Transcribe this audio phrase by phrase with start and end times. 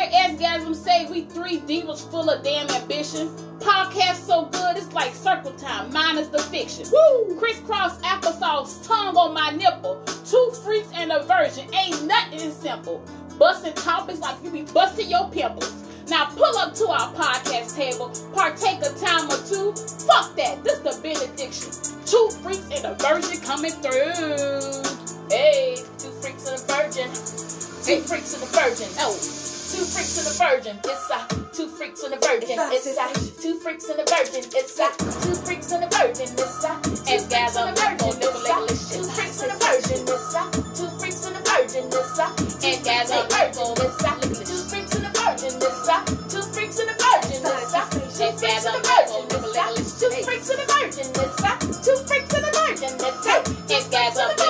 [0.00, 3.28] You say we three divas full of damn ambition?
[3.58, 6.86] Podcast so good it's like circle time minus the fiction.
[6.92, 7.36] Woo!
[7.38, 10.00] Crisscross applesauce, tongue on my nipple.
[10.24, 13.04] Two freaks and a virgin ain't nothing simple.
[13.36, 15.74] Busting topics like you be busting your pimples.
[16.08, 19.72] Now pull up to our podcast table, partake a time or two.
[20.06, 21.72] Fuck that, this the benediction.
[22.06, 24.84] Two freaks and a virgin coming through.
[25.28, 27.10] Hey, two freaks and a virgin.
[27.10, 28.88] Two freaks and a virgin.
[29.00, 30.76] Oh, two freaks and a virgin.
[30.82, 31.18] It's a
[31.54, 32.58] two freaks and a virgin.
[32.74, 33.06] It's a
[33.40, 34.42] two freaks and a virgin.
[34.50, 36.26] It's a two freaks and a virgin.
[36.34, 36.72] It's a
[37.06, 38.18] and gather a virgin.
[38.18, 40.02] It's a two freaks and a virgin.
[40.10, 40.42] It's a
[40.74, 41.86] two freaks and a virgin.
[41.86, 42.26] It's a
[42.66, 43.70] and gather a virgin.
[43.78, 45.54] It's a two freaks and a virgin.
[45.54, 47.40] It's a two freaks and a virgin.
[47.46, 47.82] It's a
[48.26, 49.22] and gather a virgin.
[49.30, 51.06] It's a two freaks and a virgin.
[51.14, 52.92] It's a two freaks and a virgin.
[52.98, 54.49] It's a and gather a virgin.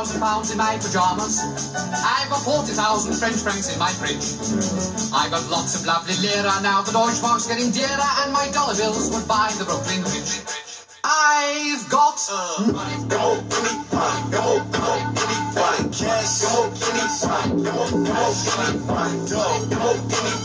[0.00, 1.40] 90,000 pounds in my pajamas.
[1.92, 4.32] I've got 40,000 French francs in my fridge.
[5.12, 6.80] I've got lots of lovely lira now.
[6.80, 10.69] The Deutschmark's getting dearer, and my dollar bills would buy the Brooklyn Bridge.
[11.02, 12.72] I've got her.
[13.08, 14.30] Don't any fight.
[14.30, 16.00] Don't come any fight.
[16.00, 17.50] Yes, don't any fight.
[17.64, 19.28] Don't come any fight.
[19.28, 20.44] Don't come any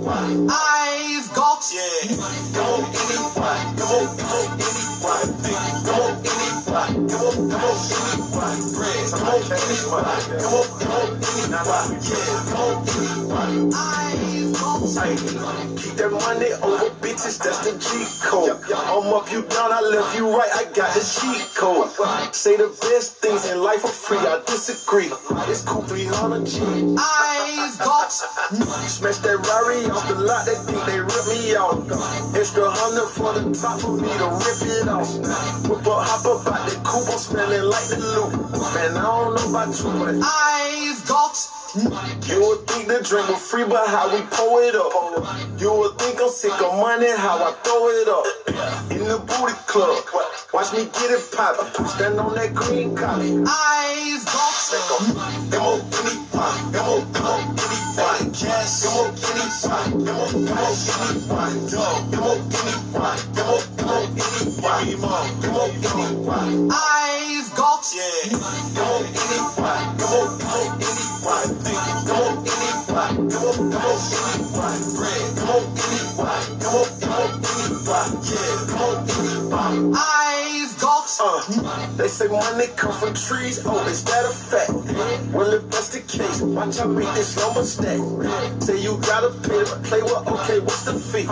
[0.00, 0.36] fight.
[0.50, 1.92] I've got you.
[2.54, 3.76] Don't any fight.
[3.76, 5.30] Don't come any fight.
[5.86, 6.94] Don't any fight.
[7.08, 8.60] Don't come any fight.
[9.20, 10.26] Don't finish my life.
[10.40, 11.90] Don't come any fight.
[13.72, 15.16] I've got money,
[15.76, 18.62] Keep that money over bitches, that's the G code.
[18.70, 21.90] I'm up, you down, I left you right, I got the cheat code.
[22.34, 25.10] Say the best things in life are free, I disagree.
[25.50, 26.60] It's cool 300 G.
[26.98, 31.82] I've got Smash that Rari off the lot, they think they rip me out.
[32.34, 35.10] Extra hundred for the top for me to rip it off.
[35.66, 38.32] Whip up, hop up out the coupe, I'm smelling like the loop.
[38.74, 43.40] Man, I don't know about you, but I've got you would think the drink was
[43.48, 44.90] free, but how we pour it up.
[45.60, 48.26] You would think I'm sick of money, how I throw it up.
[48.90, 50.04] In the booty club,
[50.52, 51.86] watch me get it poppin'.
[51.86, 53.44] Stand on that green collie.
[53.46, 55.06] I've got I've
[67.56, 67.80] got
[68.32, 69.19] I've got
[81.22, 81.59] Uh,
[82.00, 83.60] they say money come from trees.
[83.66, 84.72] Oh, is that a fact?
[85.34, 88.00] Well, if that's the case, watch I make this number stack.
[88.62, 90.02] Say you gotta pay to play.
[90.02, 91.28] Well, okay, what's the fee?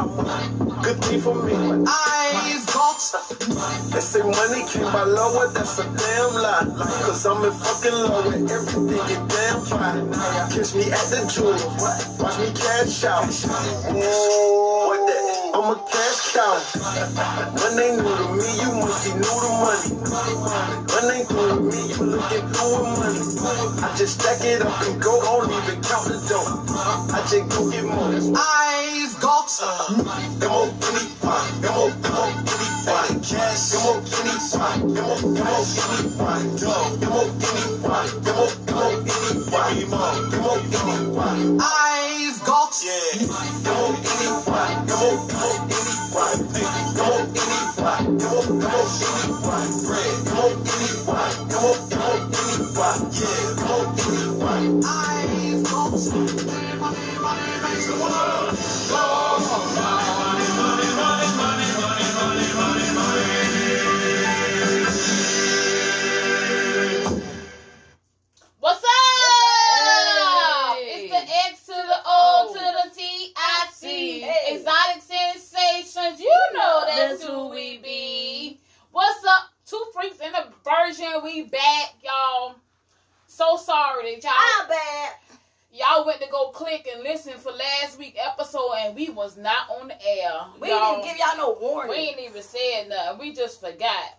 [0.83, 1.55] Good thing for me.
[1.89, 3.01] I've got
[3.93, 6.67] They say money came by lower, that's a damn lie.
[7.07, 10.13] Cause I'm in fucking love with everything get damn fine.
[10.53, 11.57] Catch me at the jewel,
[12.21, 13.25] watch me cash out.
[13.95, 15.39] Whoa, what that?
[15.55, 16.61] I'm a cash cow.
[17.57, 20.58] When they new to me, you must be new to money.
[20.59, 23.67] When they new to me, you looking through with money.
[23.79, 26.67] I just stack it up and go, I don't even count the dough.
[27.15, 28.11] I just go get more.
[28.35, 29.47] I've got
[29.95, 32.67] M-O-N-E, M-O, M-O-N-E,
[33.23, 36.99] cash, M-O-N-E, M-O, M-O-N-E, dough,
[37.39, 39.29] M-O-N-E,
[39.59, 43.23] M-O, M-O-N-E, M-O-N-E, I've got yeah,
[43.59, 45.79] M-O-N-E, M-O, M-O-N-E,
[46.99, 48.67] M-O-N-E, M-O-N-E, bread, M-O-N-E,
[49.39, 50.48] M-O, M-O-N-E, yeah, M-O-N-E, I've got What's up?
[50.48, 50.48] Hey.
[50.48, 50.48] It's the X to the O to the T I C.
[50.48, 50.48] Hey.
[74.51, 78.59] Exotic sensations, you know that's who we be.
[78.93, 79.58] What's up?
[79.69, 81.23] Two freaks in a virgin.
[81.23, 82.55] We back, y'all.
[83.27, 85.13] So sorry that y'all How bad?
[85.71, 89.69] y'all went to go click and listen for last week episode and we was not
[89.69, 90.31] on the air.
[90.59, 90.95] We y'all.
[90.95, 91.91] didn't give y'all no warning.
[91.91, 93.19] We ain't even said nothing.
[93.19, 94.19] We just forgot.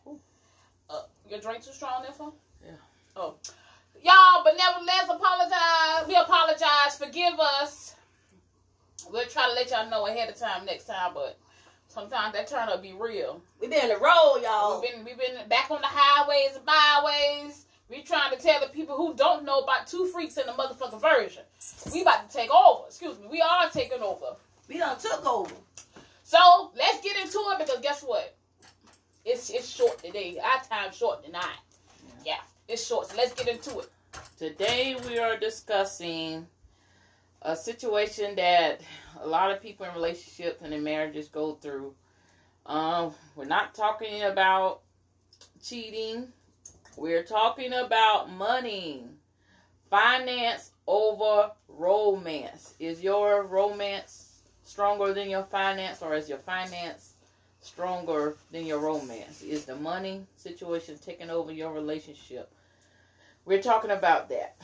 [0.87, 2.33] Uh, your drink too strong, there, phone?
[2.63, 2.71] Yeah.
[3.15, 3.35] Oh.
[4.03, 6.07] Y'all, but nevertheless, apologize.
[6.07, 6.95] We apologize.
[6.97, 7.95] Forgive us.
[9.11, 11.39] We'll try to let y'all know ahead of time next time, but
[11.99, 13.41] sometimes that turn up be real.
[13.59, 14.81] we been in the road, y'all.
[14.81, 17.65] We've been we've been back on the highways and byways.
[17.89, 21.01] We trying to tell the people who don't know about two freaks in the motherfucking
[21.01, 21.41] virgin.
[21.91, 22.83] We about to take over.
[22.87, 23.27] Excuse me.
[23.31, 24.35] We are taking over.
[24.67, 25.53] We done took over.
[26.23, 28.35] So let's get into it because guess what?
[29.25, 30.39] It's it's short today.
[30.41, 31.59] Our time short tonight.
[32.25, 32.37] Yeah,
[32.67, 33.07] it's short.
[33.07, 33.89] So let's get into it.
[34.37, 36.47] Today we are discussing
[37.41, 38.81] a situation that
[39.21, 41.93] a lot of people in relationships and in marriages go through.
[42.65, 44.81] Um, we're not talking about
[45.63, 46.27] cheating.
[46.97, 49.05] We're talking about money,
[49.89, 52.73] finance over romance.
[52.79, 57.13] Is your romance stronger than your finance, or is your finance
[57.61, 59.41] stronger than your romance?
[59.41, 62.51] Is the money situation taking over your relationship?
[63.45, 64.57] We're talking about that.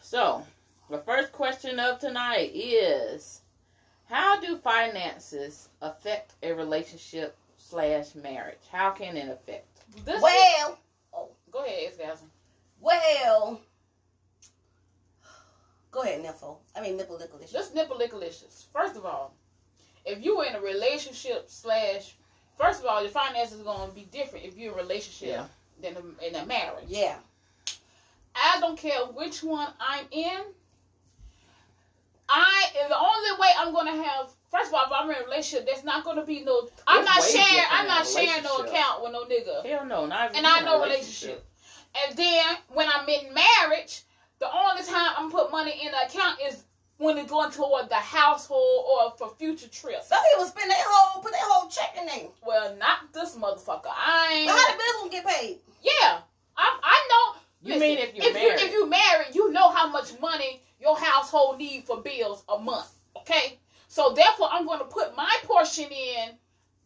[0.00, 0.44] So,
[0.90, 3.40] the first question of tonight is
[4.08, 8.58] How do finances affect a relationship slash marriage?
[8.70, 9.66] How can it affect?
[10.04, 10.76] This oh,
[11.12, 12.28] Well, go ahead, Escasm.
[12.80, 13.60] well.
[15.92, 16.58] Go ahead, Niffle.
[16.76, 17.52] I mean, Nipple Lickalicious.
[17.52, 18.64] Just nipple lickalicious.
[18.72, 19.34] First of all,
[20.04, 22.14] if you were in a relationship slash,
[22.56, 25.28] first of all, your finances are going to be different if you're in a relationship
[25.28, 25.46] Yeah.
[25.82, 26.84] than in a marriage.
[26.86, 27.16] Yeah.
[28.36, 30.40] I don't care which one I'm in.
[32.30, 34.28] I the only way I'm gonna have.
[34.50, 36.68] First of all, if I'm in a relationship, there's not gonna be no.
[36.86, 37.66] I'm It's not way sharing.
[37.70, 39.64] I'm not sharing no account with no nigga.
[39.66, 41.44] Hell no, not even and in I a know relationship.
[42.06, 44.02] And then when I'm in marriage,
[44.38, 46.64] the only time I'm put money in the account is
[46.98, 50.08] when it's going toward the household or for future trips.
[50.08, 52.28] Some people spend their whole, put their whole check in there.
[52.46, 53.86] Well, not this motherfucker.
[53.86, 54.78] I But how the ain't.
[54.78, 55.58] bills gonna get paid?
[55.82, 56.18] Yeah,
[56.56, 57.40] I I know.
[57.62, 58.60] You Listen, mean if you're if married?
[58.60, 62.58] You, if you married, you know how much money your household need for bills a
[62.58, 62.90] month.
[63.16, 63.58] Okay,
[63.88, 66.30] so therefore, I'm going to put my portion in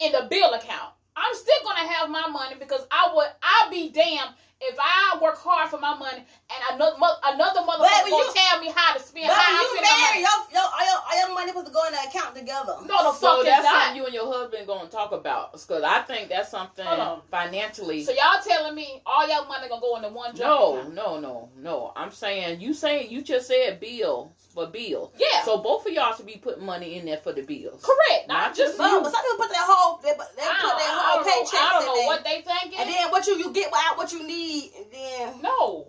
[0.01, 0.93] in the bill account.
[1.17, 3.29] I'm still going to have my money because I would.
[3.43, 8.03] I'll be damned if I work hard for my money and another mo- another motherfucker
[8.05, 9.27] when going you- to tell me how to spend.
[9.29, 10.25] But how when I you spend my married, money.
[10.25, 12.75] your, your, all your, all your money supposed to go in the account together.
[12.87, 13.73] No, the So fuck is that's not.
[13.83, 15.53] something you and your husband gonna talk about.
[15.53, 16.87] Because I think that's something
[17.31, 18.05] financially.
[18.05, 20.95] So y'all telling me all y'all money gonna go into one joint No, account?
[20.95, 21.93] no, no, no.
[21.97, 25.13] I'm saying you saying you just said bill for bill.
[25.19, 27.83] Yeah, So both of y'all should be putting money in there for the bills.
[27.85, 28.29] correct.
[28.29, 29.03] Not Not just just But, you.
[29.03, 31.27] but some people put their whole, they, they put their I don't, I whole don't
[31.27, 32.07] know, paychecks I don't in know there.
[32.07, 32.79] what they thinking.
[32.81, 35.89] and then what you you get out what you need, and then No,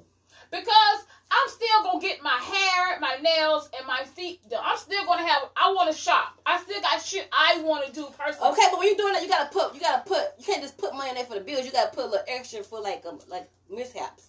[0.52, 1.00] because
[1.32, 4.62] I'm still gonna get my hair, my nails, and my feet done.
[4.64, 5.50] I'm still gonna have.
[5.58, 6.40] I want to shop.
[6.46, 8.52] I still got shit I want to do personally.
[8.52, 8.68] okay.
[8.70, 10.94] But when you're doing that, you gotta put you gotta put you can't just put
[10.94, 11.66] money in there for the bills.
[11.66, 14.28] You gotta put a little extra for like um, like mishaps.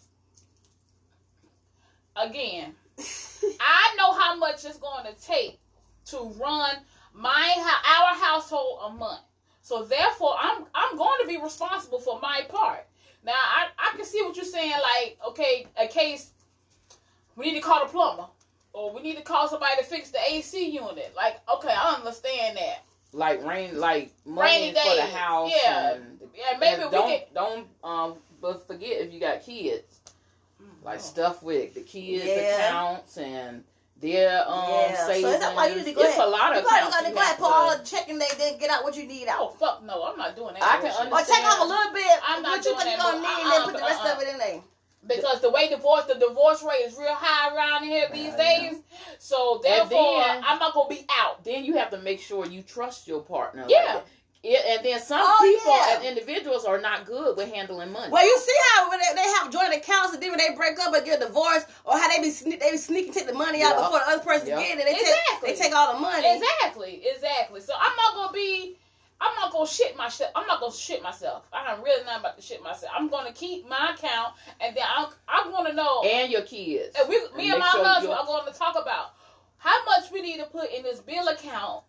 [2.16, 2.74] Again,
[3.60, 5.60] I know how much it's going to take
[6.06, 6.76] to run
[7.12, 9.20] my our household a month.
[9.60, 12.85] So therefore, I'm I'm going to be responsible for my part.
[13.26, 14.70] Now I, I can see what you're saying.
[14.70, 16.30] Like, okay, a case
[17.34, 18.26] we need to call the plumber,
[18.72, 21.12] or we need to call somebody to fix the AC unit.
[21.16, 22.84] Like, okay, I understand that.
[23.12, 25.50] Like rain, like money Rainy for the house.
[25.62, 25.94] yeah.
[25.94, 27.20] and, Yeah, maybe and we don't can.
[27.34, 28.14] don't um.
[28.40, 30.00] But forget if you got kids,
[30.84, 31.02] like Oh.
[31.02, 32.66] stuff with the kids Yeah.
[32.68, 33.64] accounts and
[34.00, 35.06] their um yeah.
[35.06, 35.22] savings.
[35.24, 36.28] So is that why you need to go it's ahead?
[36.28, 37.84] a lot of you gotta, accounts gotta go ahead have and put all to- the
[37.84, 40.04] checking they then get out what you need Oh fuck no!
[40.04, 40.62] I'm not doing that.
[40.62, 41.12] I can bullshit.
[41.12, 42.20] Or take off a little bit.
[42.26, 43.82] I'm not what you doing think you're that, gonna but need, and then put the
[43.82, 44.12] uh-uh, rest uh-uh.
[44.16, 44.60] of it in there.
[45.06, 48.76] because the way divorce the divorce rate is real high around here these days.
[49.18, 51.42] So therefore, then- I'm not gonna be out.
[51.44, 53.64] Then you have to make sure you trust your partner.
[53.68, 53.84] Yeah.
[53.94, 54.06] that.
[54.42, 55.98] Yeah, and then some Oh, people yeah.
[55.98, 58.12] as individuals are not good with handling money.
[58.12, 60.78] Well, you see how when they, they have joint accounts and then when they break
[60.78, 63.62] up and get divorced, or how they be sne- they be sneaking take the money
[63.62, 63.82] out Yeah.
[63.82, 64.60] before the other person Yeah.
[64.60, 64.84] get it.
[64.84, 65.48] They Exactly.
[65.48, 66.26] take they take all the money.
[66.36, 67.60] Exactly, exactly.
[67.60, 68.78] So I'm not gonna be.
[69.18, 70.30] I'm not gonna shit myself.
[70.36, 71.48] I'm not gonna shit myself.
[71.52, 72.92] I'm really not about to shit myself.
[72.94, 76.02] I'm gonna keep my account, and then I'm I'm gonna know.
[76.02, 76.94] and your kids.
[77.00, 79.14] And we, me and my sure husband are going to talk about
[79.56, 81.82] how much we need to put in this bill account,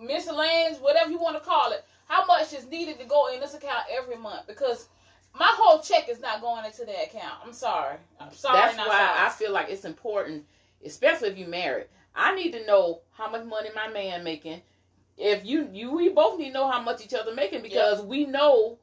[0.00, 1.84] miscellaneous, whatever you want to call it.
[2.06, 4.46] How much is needed to go in this account every month?
[4.46, 4.88] Because
[5.38, 7.34] my whole check is not going into that account.
[7.44, 7.96] I'm sorry.
[8.18, 8.58] I'm sorry.
[8.58, 9.26] That's not why sorry.
[9.26, 10.44] I feel like it's important,
[10.84, 11.86] especially if you married.
[12.14, 14.62] I need to know how much money my man making.
[15.16, 18.24] If you you we both need to know how much each other making because we
[18.24, 18.78] know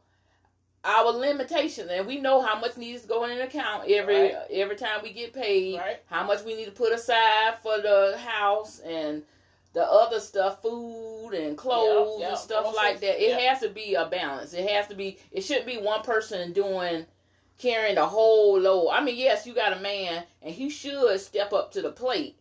[0.83, 4.35] our limitations and we know how much needs to go in an account every Right.
[4.51, 5.79] every time we get paid.
[5.79, 5.99] Right.
[6.05, 9.23] How much we need to put aside for the house and
[9.75, 13.21] the other stuff, food and clothes yeah, and stuff groceries, like that.
[13.21, 13.49] It yeah.
[13.49, 14.53] has to be a balance.
[14.53, 15.19] It has to be.
[15.31, 17.05] It shouldn't be one person doing
[17.59, 18.89] carrying the whole load.
[18.89, 22.39] I mean, yes, you got a man, and he should step up to the plate.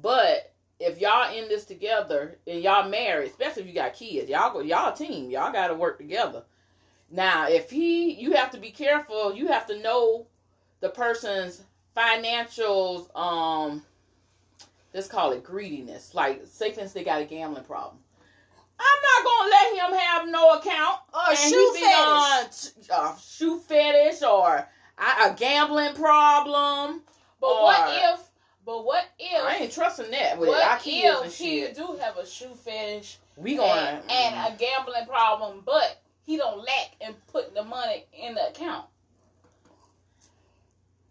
[0.00, 4.52] But if y'all in this together and y'all married, especially if you got kids, y'all
[4.52, 5.28] go, y'all team.
[5.28, 6.44] Y'all got to work together.
[7.10, 9.34] Now, if he, you have to be careful.
[9.34, 10.28] You have to know
[10.78, 11.62] the person's
[11.96, 13.14] financials.
[13.16, 13.82] Um,
[14.96, 16.14] let's call it greediness.
[16.14, 17.98] Like, instance, they got a gambling problem.
[18.78, 22.90] I'm not gonna let him have no account Or and shoe he be on fetish.
[22.90, 27.02] uh, shoe fetish or a, a gambling problem.
[27.40, 28.20] But or- what if?
[28.64, 29.44] But what if?
[29.44, 32.52] I ain't trusting that with what our kids and if he do have a shoe
[32.64, 37.62] fetish We going and, and a gambling problem, but he don't lack in putting the
[37.62, 38.86] money in the account?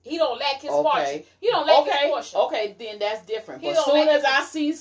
[0.05, 1.01] He don't lack his portion.
[1.01, 2.39] okay, He don't lack okay, his portion.
[2.41, 2.75] okay.
[2.77, 3.61] Then that's different.
[3.61, 4.75] He But don't soon as his- I see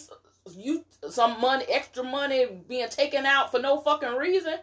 [0.55, 4.57] you some money, extra money being taken out for no fucking reason,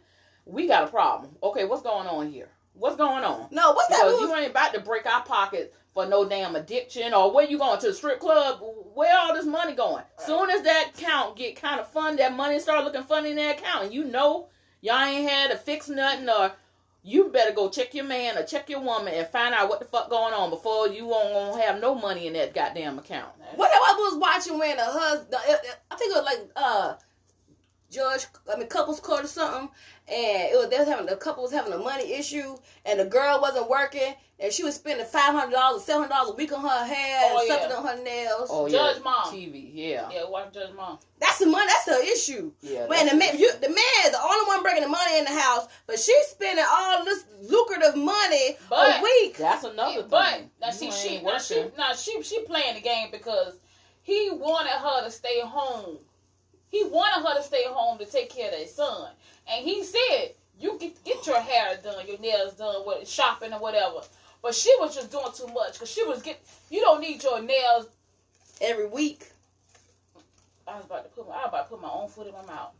[0.46, 1.36] we got a problem.
[1.42, 2.50] Okay, what's going on here?
[2.74, 3.48] What's going on?
[3.52, 4.04] No, what's that?
[4.06, 7.58] Because you ain't about to break our pockets for no damn addiction or where you
[7.58, 8.60] going to the strip club?
[8.94, 10.04] Where all this money going?
[10.20, 13.60] Soon as that account get kind of fun, that money start looking funny in that
[13.60, 14.48] account, and you know
[14.82, 16.52] y'all ain't had to fix nothing or
[17.04, 19.86] you better go check your man or check your woman and find out what the
[19.86, 23.32] fuck going on before you won't won't have no money in that goddamn account.
[23.56, 25.36] What I was watching when the husband,
[25.90, 26.94] I think it was like uh,
[27.92, 29.70] judge, I mean couples court or something,
[30.08, 32.56] and it was they was having the couple was having a money issue,
[32.86, 36.32] and the girl wasn't working, and she was spending five hundred dollars, seven hundred dollars
[36.32, 37.60] a week on her hair, Oh, and yeah.
[37.60, 38.48] something on her nails.
[38.52, 39.24] Oh Judge yeah, Mom.
[39.34, 40.98] TV, yeah, Yeah, watch Judge Mom.
[41.20, 41.68] That's the money.
[41.68, 42.52] That's the issue.
[42.62, 42.88] yeah.
[42.88, 45.32] Man, the man, you, the man is the only one bringing the money in the
[45.40, 49.38] house, but she's spending all this lucrative money But- a week.
[49.38, 50.10] that's another Yeah, thing.
[50.10, 51.72] but now see, she, now she, working.
[51.78, 53.54] now she, she playing the game because
[54.02, 55.98] he wanted her to stay home.
[56.72, 59.12] He wanted her to stay home to take care of their son,
[59.52, 63.60] and he said, "You get get your hair done, your nails done, what shopping or
[63.60, 64.02] whatever."
[64.42, 66.42] But she was just doing too much because she was get.
[66.70, 67.88] You don't need your nails.
[68.62, 69.30] every week.
[70.68, 72.34] I was about to put my, I was about to put my own foot in
[72.34, 72.74] my mouth.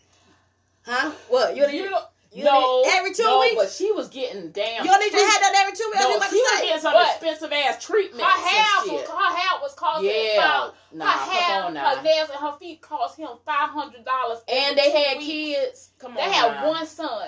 [0.86, 1.12] Huh?
[1.28, 1.56] What?
[1.56, 3.56] You, You you, don't- you no, every two no, weeks?
[3.56, 4.86] but she was getting damn.
[4.86, 6.00] you don't need your treat- hair done every two weeks?
[6.00, 8.24] No, she was getting some expensive ass treatment.
[8.24, 10.72] Her hair, was, her hair was costing Yeah, five.
[10.94, 14.40] nah, her hair, her nails, and her feet cost him five hundred dollars.
[14.48, 15.90] and they had kids.
[16.00, 16.70] Come They on, had now.
[16.70, 17.28] one son.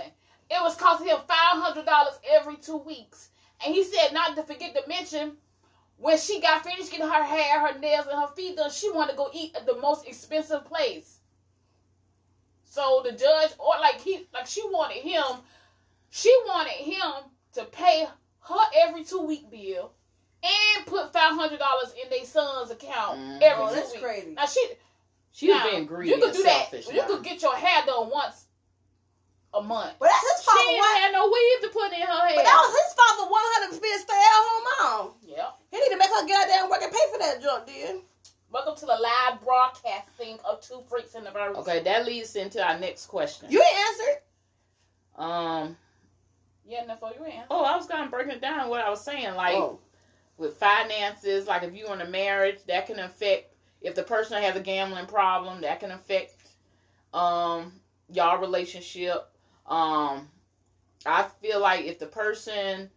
[0.49, 3.29] It was costing him five hundred dollars every two weeks,
[3.65, 5.33] and he said not to forget to mention
[5.97, 9.11] when she got finished getting her hair, her nails, and her feet done, she wanted
[9.11, 11.12] to go eat at the most expensive place.
[12.73, 15.23] So the judge, or like he, like she wanted him,
[16.09, 18.07] she wanted him to pay
[18.49, 19.91] her every two week bill
[20.41, 23.41] and put five hundred dollars in their son's account Mhm.
[23.43, 24.01] every Oh, two that's weeks.
[24.03, 24.31] crazy.
[24.31, 24.65] Now she,
[25.33, 26.69] She was now, being greedy You could and do that.
[26.71, 26.87] selfish.
[26.89, 28.45] You could get your hair done once
[29.53, 29.93] a month.
[29.99, 30.97] But that's his fault She for ain't what?
[30.97, 32.35] had no weave to put in her hair.
[32.37, 35.13] But that was his fault for wanting her to be a stay-at-home mom.
[35.21, 35.51] Yeah.
[35.69, 37.67] He need to make her get out there and work and pay for that junk,
[37.67, 38.01] dude.
[38.53, 41.55] Welcome to the live broadcasting of Two Freaks in the Virgin.
[41.55, 43.47] Okay, that leads into our next question.
[43.49, 44.21] You ain't answered.
[45.17, 45.77] Um,
[46.63, 47.41] Yeah, no, for you in.
[47.49, 49.33] Oh, I was kind of breaking it down what I was saying.
[49.33, 49.79] Like Oh.
[50.37, 54.55] with finances, like if you're in a marriage, that can affect if the person has
[54.55, 56.35] a gambling problem, that can affect
[57.11, 57.73] um
[58.07, 59.31] y'all relationship.
[59.65, 60.29] Um
[61.07, 62.91] I feel like if the person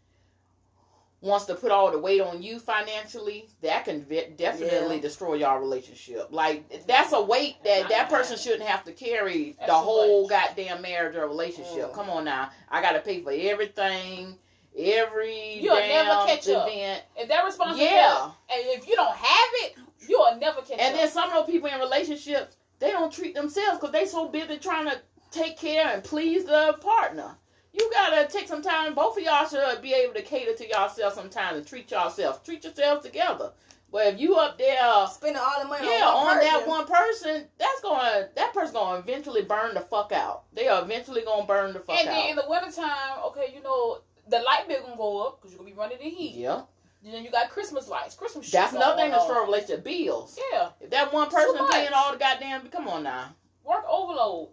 [1.26, 5.02] wants to put all the weight on you financially, that can ve- definitely Yeah.
[5.02, 6.28] destroy y'all relationship.
[6.30, 10.80] Like that's a weight that that person shouldn't have to carry That's the whole goddamn
[10.82, 11.90] marriage or relationship.
[11.90, 11.94] Mm.
[11.94, 14.38] Come on now, I got to pay for everything,
[14.76, 16.68] every You'll damn never catch up.
[16.68, 17.02] event.
[17.16, 19.74] If that responsibility, Yeah, and if you don't have it,
[20.08, 20.86] you'll never catch and up.
[20.86, 24.28] And then some of those people in relationships, they don't treat themselves because they so
[24.28, 27.36] busy trying to take care and please the partner.
[27.78, 28.94] You gotta take some time.
[28.94, 32.42] Both of y'all should be able to cater to yourself sometime and treat yourself.
[32.44, 33.52] Treat yourselves together.
[33.92, 36.86] But if you up there, Spending all the money yeah, on, one on that one
[36.86, 40.44] person, that's gonna that person gonna eventually burn the fuck out.
[40.54, 42.00] They are eventually gonna burn the fuck out.
[42.06, 42.44] and then in out.
[42.44, 45.76] the wintertime, okay, you know the light bill gonna go up because you're gonna be
[45.76, 46.34] running the heat.
[46.34, 46.62] Yeah,
[47.04, 48.50] And then you got Christmas lights, Christmas.
[48.50, 49.46] that's shit another thing going to destroy on.
[49.46, 50.38] relationship bills.
[50.52, 53.34] Yeah, If that one person paying all the goddamn, come on now.
[53.64, 54.48] work overload.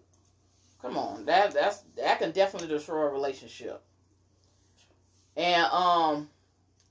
[0.83, 3.81] Come on, that that's that can definitely destroy a relationship.
[5.37, 6.29] And um,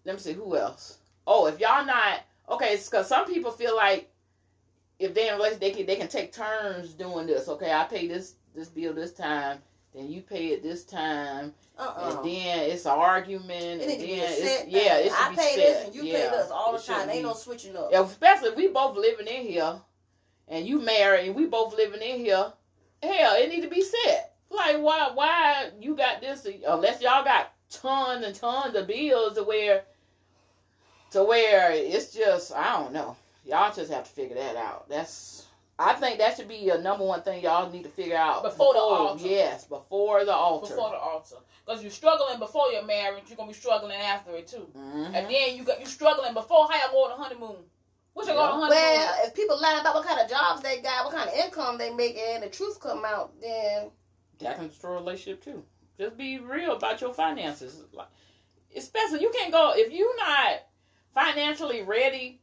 [0.06, 0.98] let me see who else.
[1.26, 4.10] Oh, if y'all not okay, it's because some people feel like
[4.98, 7.48] if they in a relationship, they can they can take turns doing this.
[7.48, 9.58] Okay, I pay this this bill this time,
[9.94, 12.16] then you pay it this time, Uh-uh.
[12.16, 15.06] and then it's an argument, It and need to be a then it's yeah, thing.
[15.06, 15.56] it I pay set.
[15.56, 17.10] this and you yeah, pay this all the time.
[17.10, 17.90] Ain't be- no switching up.
[17.92, 19.74] yeah, especially if we both living in here
[20.48, 22.52] and you married and we both living in here,
[23.02, 24.34] hell, it need to be set.
[24.50, 29.44] Like why why you got this unless y'all got tons and tons of bills to
[29.44, 29.82] where
[31.12, 33.16] to where it's just I don't know.
[33.44, 34.88] Y'all just have to figure that out.
[34.88, 35.46] That's
[35.78, 38.74] I think that should be a number one thing y'all need to figure out Before
[38.74, 39.26] the altar.
[39.26, 40.68] Yes, before the altar.
[40.68, 41.36] before the altar.
[41.64, 44.68] Because you're struggling before your marriage, you're gonna be struggling after it too.
[44.76, 45.06] Mhm.
[45.14, 47.64] And then you got you struggling before how y'all go on the honeymoon.
[48.12, 48.98] What you go on the honeymoon?
[48.98, 49.21] Well, if
[49.58, 52.42] people about what kind of jobs they got, what kind of income they make, and
[52.42, 53.90] the truth come out, then
[54.40, 55.62] that can destroy a relationship too.
[55.98, 57.82] Just be real about your finances.
[57.92, 58.08] Like,
[58.76, 60.62] especially you can't go if you're not
[61.14, 62.40] financially ready.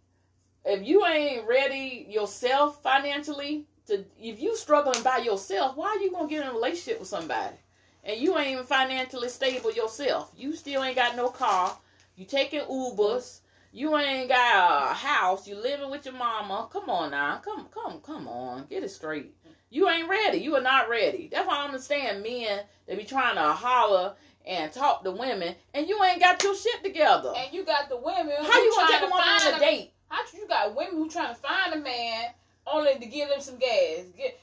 [0.65, 6.11] If you ain't ready yourself financially to, if you struggling by yourself, why are you
[6.11, 7.55] gonna get in a relationship with somebody?
[8.03, 10.31] And you ain't even financially stable yourself.
[10.37, 11.77] You still ain't got no car.
[12.15, 13.39] You taking Ubers.
[13.71, 15.47] You ain't got a house.
[15.47, 16.67] You living with your mama.
[16.71, 17.37] Come on now.
[17.37, 18.65] Come, come, come on.
[18.69, 19.33] Get it straight.
[19.69, 20.39] You ain't ready.
[20.39, 21.29] You are not ready.
[21.31, 24.15] That's why I understand men they be trying to holler
[24.47, 27.33] and talk to women, and you ain't got your shit together.
[27.37, 28.33] And you got the women.
[28.39, 29.91] How who you gonna take a to woman find on a date?
[30.07, 32.29] How you got women who trying to find a man
[32.65, 34.05] only to give them some gas?
[34.17, 34.39] Get,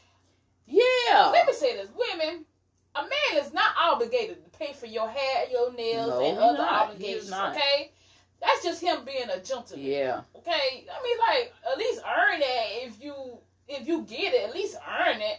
[0.67, 1.31] Yeah.
[1.33, 2.45] let me say this: women,
[2.95, 6.59] a man is not obligated to pay for your hair, your nails, No, and other
[6.59, 6.95] not.
[6.97, 7.57] He is obligations.
[7.57, 7.91] Okay,
[8.41, 9.85] that's just him being a gentleman.
[9.87, 10.21] Yeah.
[10.37, 14.55] Okay, I mean, like at least earn it if you if you get it, at
[14.55, 15.39] least earn it.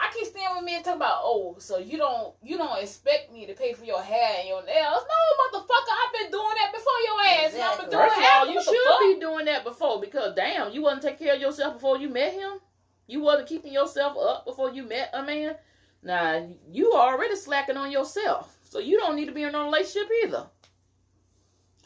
[0.00, 3.46] I keep staying with men talking about, oh, so you don't you don't expect me
[3.46, 5.02] to pay for your hair and your nails?
[5.02, 7.86] No, motherfucker, I've been doing that before your ass, and Exactly.
[7.86, 8.52] gonna do First it of all, after.
[8.52, 9.00] you should fuck?
[9.00, 12.32] be doing that before because damn, you wasn't taking care of yourself before you met
[12.32, 12.60] him.
[13.08, 15.56] You wasn't keeping yourself up before you met a man.
[16.02, 20.08] Now you already slacking on yourself, so you don't need to be in a relationship
[20.24, 20.46] either.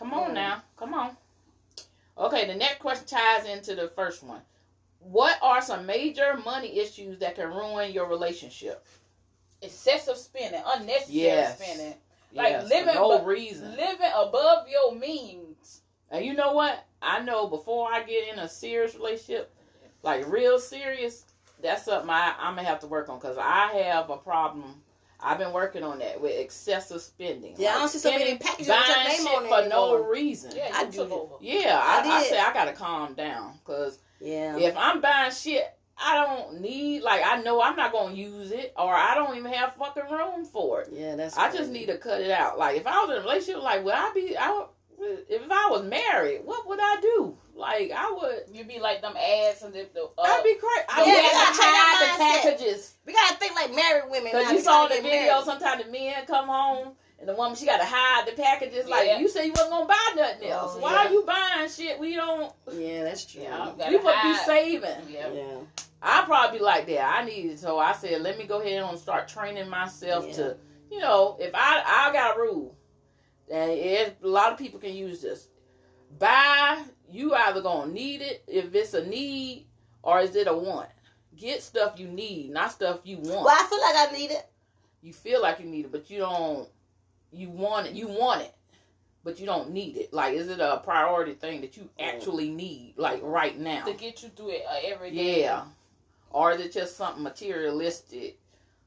[0.03, 1.17] Come on now, come on.
[2.19, 4.41] Okay, the next question ties into the first one.
[4.99, 8.85] What are some major money issues that can ruin your relationship?
[9.63, 11.57] excessive spending, unnecessary Yes.
[11.63, 11.95] spending,
[12.35, 13.77] Like, Yes, for living no bu- reason.
[13.77, 15.83] living above your means.
[16.11, 16.83] And you know what?
[17.01, 19.55] I know before I get in a serious relationship,
[20.03, 21.25] like real serious,
[21.61, 24.83] that's something I, I'm gonna have to work on because I have a problem.
[25.23, 27.55] I've been working on that with excessive spending.
[27.57, 29.65] Yeah, I don't see so many spending, packages with your buying name shit on it
[29.65, 30.53] for no reason.
[30.55, 31.01] Yeah, I do.
[31.03, 31.35] over.
[31.41, 34.57] Yeah, I I, I, say I gotta calm down because yeah.
[34.59, 35.65] if I'm buying shit
[36.05, 39.53] I don't need, like I know I'm not gonna use it, or I don't even
[39.53, 40.89] have fucking room for it.
[40.93, 41.37] Yeah, that's.
[41.37, 42.59] I just need to cut it out.
[42.59, 44.37] Like if I was in a relationship, like would I be?
[44.37, 44.67] I would,
[45.29, 47.37] if I was married, what would I do?
[47.55, 48.55] Like I would.
[48.57, 50.87] You'd be like them ads and the, the uh, I'd be crazy.
[50.89, 52.95] I Yeah, would have gotta hide the packages.
[53.07, 54.33] We gotta think like married women.
[54.33, 55.43] Cause you saw the video.
[55.45, 58.89] Sometimes the men come home and the woman she got to hide the packages.
[58.89, 59.19] Like Yeah.
[59.19, 60.73] you say you wasn't gonna buy nothing else.
[60.77, 61.09] Oh, Why yeah.
[61.09, 62.53] are you buying shit we don't?
[62.73, 63.43] Yeah, that's true.
[63.43, 63.91] Yeah, Yeah.
[63.91, 65.09] We would be saving.
[65.11, 65.59] Yeah.
[66.01, 67.15] I probably be like that.
[67.21, 70.35] I need it, so I said, let me go ahead and start training myself Yeah.
[70.35, 70.57] to,
[70.91, 72.75] you know, if I I got a rule,
[73.51, 75.49] and it, a lot of people can use this.
[76.19, 79.67] Buy, you either gonna need it if it's a need,
[80.03, 80.89] or is it a want?
[81.37, 83.45] Get stuff you need, not stuff you want.
[83.45, 84.47] Well, I feel like I need it.
[85.01, 86.69] You feel like you need it, but you don't.
[87.33, 88.55] you want it, you want it,
[89.25, 90.13] but you don't need it.
[90.13, 93.85] Like, is it a priority thing that you actually need, like right now?
[93.85, 95.41] to get you through it uh, every day.
[95.41, 95.65] Yeah.
[96.31, 98.39] Or is it just something materialistic,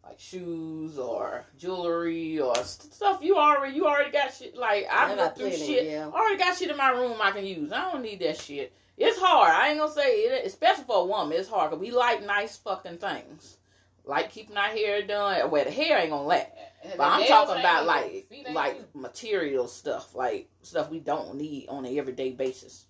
[0.05, 4.55] like shoes or jewelry or st- stuff you already you already got shit.
[4.55, 5.85] Like I looked through shit.
[5.85, 6.05] yeah.
[6.07, 7.71] Already got shit in my room I can use.
[7.71, 8.73] I don't need that shit.
[8.97, 9.51] It's hard.
[9.51, 11.37] I ain't gonna say it, especially for a woman.
[11.37, 13.57] It's hard because we like nice fucking things,
[14.05, 15.49] like keeping our hair done.
[15.51, 16.47] Well, the hair ain't gonna last.
[16.83, 21.83] And But I'm talking about like like material stuff, like stuff we don't need on
[21.83, 22.85] an everyday basis.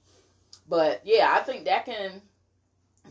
[0.67, 2.21] But yeah, I think that can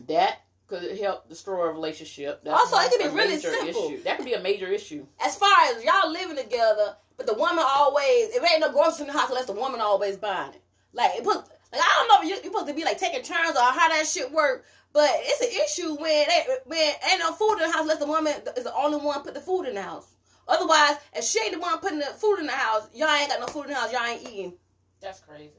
[0.07, 2.43] that could help destroy a relationship.
[2.43, 3.91] That's Also, it could be really simple.
[3.91, 4.03] Issue.
[4.03, 5.05] That could be a major issue.
[5.23, 9.01] As far as y'all living together, but the woman always, if it ain't no groceries
[9.01, 10.61] in the house unless the woman always buying it.
[10.93, 13.21] Like, it put, like I don't know if you, you supposed to be like taking
[13.21, 17.33] turns or how that shit work, but it's an issue when, they, when ain't no
[17.33, 19.75] food in the house unless the woman is the only one put the food in
[19.75, 20.07] the house.
[20.47, 23.39] Otherwise, if she ain't the one putting the food in the house, y'all ain't got
[23.39, 24.53] no food in the house, y'all ain't eating.
[25.01, 25.51] That's crazy.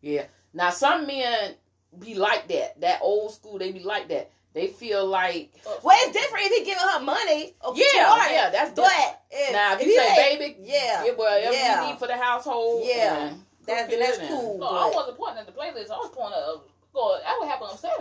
[0.00, 0.26] Yeah.
[0.52, 1.54] Now some men
[1.98, 2.80] be like that.
[2.80, 4.30] That old school, they be like that.
[4.54, 7.54] They feel like oh, Well, it's different if he giving her money.
[7.60, 7.84] Or Yeah,
[8.16, 8.30] sure.
[8.32, 9.16] yeah, that's But different.
[9.32, 11.82] if, now if if you say, ain't- baby, yeah, get whatever yeah.
[11.82, 12.82] you need for the household.
[12.86, 13.16] Yeah.
[13.26, 14.58] and that's cook it that's and- cool.
[14.58, 15.90] No, I wasn't pointing at the playlist.
[15.90, 16.60] I was pointing at,
[16.94, 18.00] go, that would happen upstairs.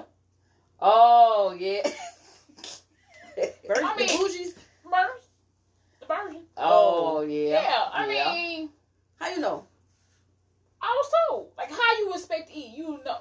[0.79, 1.81] Oh yeah.
[3.37, 4.53] I mean- the bougies.
[4.83, 5.23] Burns.
[6.01, 6.41] The version.
[6.57, 7.61] oh yeah.
[7.63, 8.31] Yeah, I Yeah.
[8.33, 8.69] mean,
[9.19, 9.65] How you know?
[10.81, 11.47] I was told.
[11.57, 12.77] Like, how you expect to eat?
[12.77, 13.17] You know.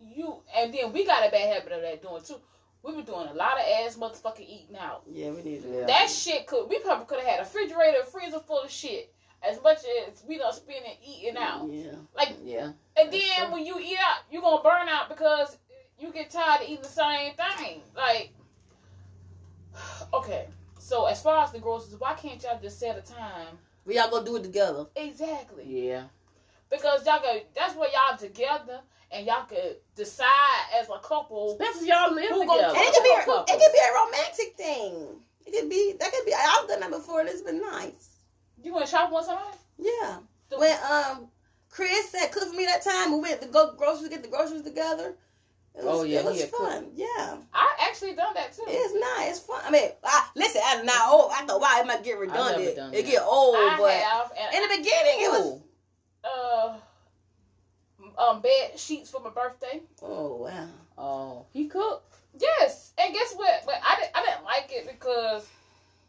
[0.00, 2.36] You, and then we got a bad habit of that doing too.
[2.82, 5.02] We been doing a lot of ass motherfucking eating out.
[5.10, 5.68] Yeah, we need to.
[5.68, 5.86] Yeah.
[5.86, 9.14] That shit could, we probably could have had a refrigerator, a freezer full of shit.
[9.48, 11.68] As much as we done spending eating out.
[11.68, 11.92] Yeah.
[12.14, 12.72] Like, yeah.
[12.96, 13.52] And then true.
[13.52, 15.58] when you eat out, you're gonna burn out because
[15.98, 17.82] you get tired of eating the same thing.
[17.96, 18.32] Like,
[20.14, 20.46] okay.
[20.78, 23.58] So as far as the groceries, why can't y'all just set a time?
[23.84, 24.86] We all gonna do it together.
[24.96, 25.64] Exactly.
[25.66, 26.04] Yeah.
[26.70, 27.40] Because y'all go.
[27.54, 28.80] That's where y'all together,
[29.12, 30.26] and y'all could decide
[30.80, 31.52] as a couple.
[31.60, 32.64] Especially y'all live Who together.
[32.68, 33.46] And it could be a, Couples.
[33.48, 35.06] it could be a romantic thing.
[35.46, 36.32] It could be that could be.
[36.34, 37.20] I've done that before.
[37.20, 38.10] and It's been nice.
[38.62, 39.38] You went shop one time.
[39.78, 40.18] Yeah.
[40.48, 41.28] The- When um
[41.70, 44.62] Chris said cook for me that time, we went to go groceries get the groceries
[44.62, 45.14] together.
[45.74, 46.86] It was, Oh, yeah, it was he had fun.
[46.94, 48.62] Yeah, I actually done that too.
[48.68, 49.30] it's nice.
[49.30, 49.62] It's fun.
[49.64, 51.32] I mean, I, listen, I'm not old.
[51.34, 52.76] I thought, wow, it might get redundant.
[52.76, 53.10] done It that.
[53.10, 55.46] get old, I but have, and in the beginning, it was.
[55.46, 56.28] Ooh.
[56.28, 56.74] uh,
[58.18, 59.82] um, bed sheets for my birthday.
[60.02, 60.68] Oh wow.
[60.98, 62.14] Oh, he cooked.
[62.38, 63.62] Yes, and guess what?
[63.66, 64.10] But I didn't.
[64.14, 65.46] I didn't like it because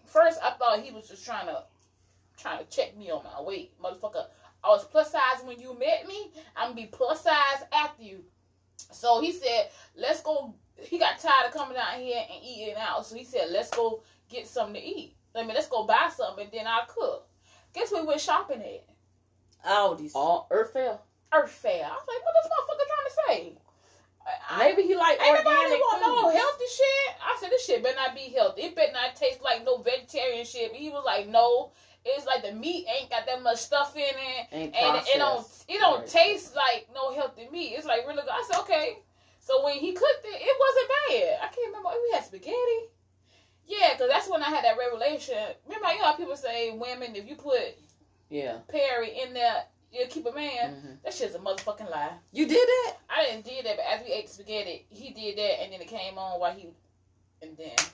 [0.06, 1.64] first I thought he was just trying to
[2.38, 4.26] trying to check me on my weight, motherfucker.
[4.64, 6.32] I was plus size when you met me.
[6.56, 8.24] I'm gonna be plus size after you.
[8.78, 13.06] So he said, "Let's go." He got tired of coming out here and eating out,
[13.06, 15.16] so he said, "Let's go get something to eat.
[15.36, 17.28] I mean, let's go buy something, and then I'll cook."
[17.74, 18.86] Guess we went shopping at?
[19.66, 20.14] Aldi's.
[20.16, 21.00] Oh, Earth Fare.
[21.34, 21.86] Earth Fare.
[21.86, 23.58] I was like, "What this motherfucker trying to say?"
[24.58, 27.16] Maybe he like Ain't nobody want no healthy shit.
[27.22, 28.64] I said this shit better not be healthy.
[28.64, 30.72] It better not taste like no vegetarian shit.
[30.72, 31.72] But he was like, no,
[32.06, 35.18] it's like the meat ain't got that much stuff in it, Ain't and it, it
[35.18, 36.08] don't it don't Right.
[36.08, 37.74] taste like no healthy meat.
[37.76, 38.32] It's like really good.
[38.32, 38.98] I said okay.
[39.40, 41.40] So when he cooked it, it wasn't bad.
[41.44, 41.90] I can't remember.
[42.02, 42.80] We had spaghetti.
[43.66, 45.36] Yeah, because that's when I had that revelation.
[45.66, 47.62] Remember, you know how people say women, if you put
[48.30, 48.60] Yeah.
[48.70, 50.76] Perry in there, you'll keep a man.
[50.76, 51.02] Mhm.
[51.04, 52.18] That shit's a motherfucking lie.
[52.32, 52.98] You did that?
[53.10, 55.82] I didn't did that, but after we ate the spaghetti, he did that, and then
[55.82, 56.74] it came on while he,
[57.42, 57.76] and then,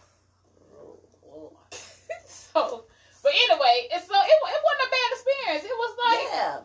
[2.26, 2.86] so.
[3.22, 5.66] But anyway, it's so it, it wasn't a bad experience.
[5.66, 6.62] It was like yeah.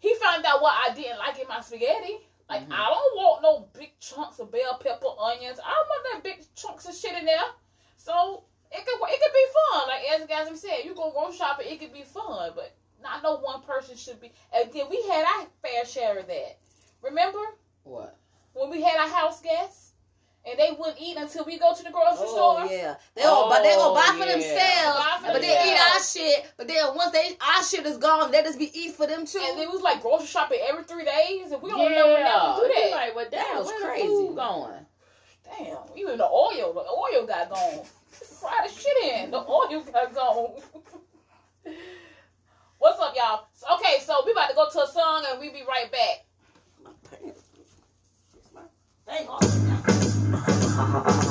[0.00, 2.18] he found out what I didn't like in my spaghetti.
[2.48, 2.72] Like Mhm.
[2.72, 5.60] I don't want no big chunks of bell pepper, onions.
[5.64, 7.54] I don't want that big chunks of shit in there.
[7.96, 9.86] So it could it could be fun.
[9.88, 13.36] Like as guys said, you go go shopping, it could be fun, but not no
[13.38, 14.32] one person should be.
[14.54, 16.58] And then we had our fair share of that.
[17.02, 17.40] Remember?
[17.84, 18.16] What?
[18.52, 19.92] when we had our house guests
[20.44, 22.66] and they wouldn't eat until we go to the grocery Oh store.
[22.70, 24.32] yeah, they gonna, but they gonna buy Oh, for yeah.
[24.32, 26.52] themselves, Buy for but they eat our shit.
[26.56, 29.38] But then once they our shit is gone, they just be eat for them too.
[29.40, 32.72] And it was like grocery shopping every three days, and we don't never, never do
[32.74, 32.88] that.
[32.90, 34.02] Like, well, damn, That was where's crazy.
[34.08, 34.86] The food going?
[35.44, 36.80] Damn, even the oil, the
[37.18, 37.84] oil got gone.
[38.10, 40.54] Fry the shit in, the oil got gone.
[42.80, 43.46] What's up, y'all?
[43.76, 46.24] Okay, so we about to go to a song, and we be right back.
[46.82, 47.42] My pants.
[48.54, 48.62] My-
[49.06, 49.28] They ain't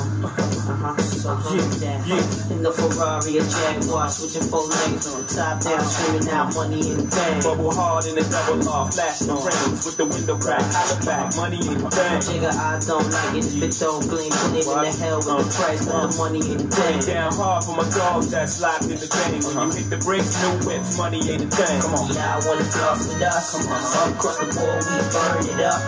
[1.50, 2.06] all- So give that.
[2.06, 2.54] yeah.
[2.54, 6.96] In the Ferrari, a Jaguar, switching four lanes on top down, screaming out money in
[6.98, 7.44] the bank.
[7.44, 11.36] Bubble hard in the double R, flashing the rings with the window crack, holla back,
[11.36, 12.24] money in the bank.
[12.24, 14.30] Jigga, I don't like it if it don't gleam.
[14.30, 17.06] Gleam in the hell with the price, but the money in the Put it bank.
[17.06, 19.40] down hard for my dogs that's locked in the game.
[19.40, 19.76] When you uh-huh.
[19.76, 21.80] hit the brakes, new whips, money ain't a thing.
[21.80, 22.12] Come on.
[22.14, 23.46] Yeah, I wanna floss with us.
[23.56, 23.80] Come on.
[23.80, 25.78] All across the board, we burn it up.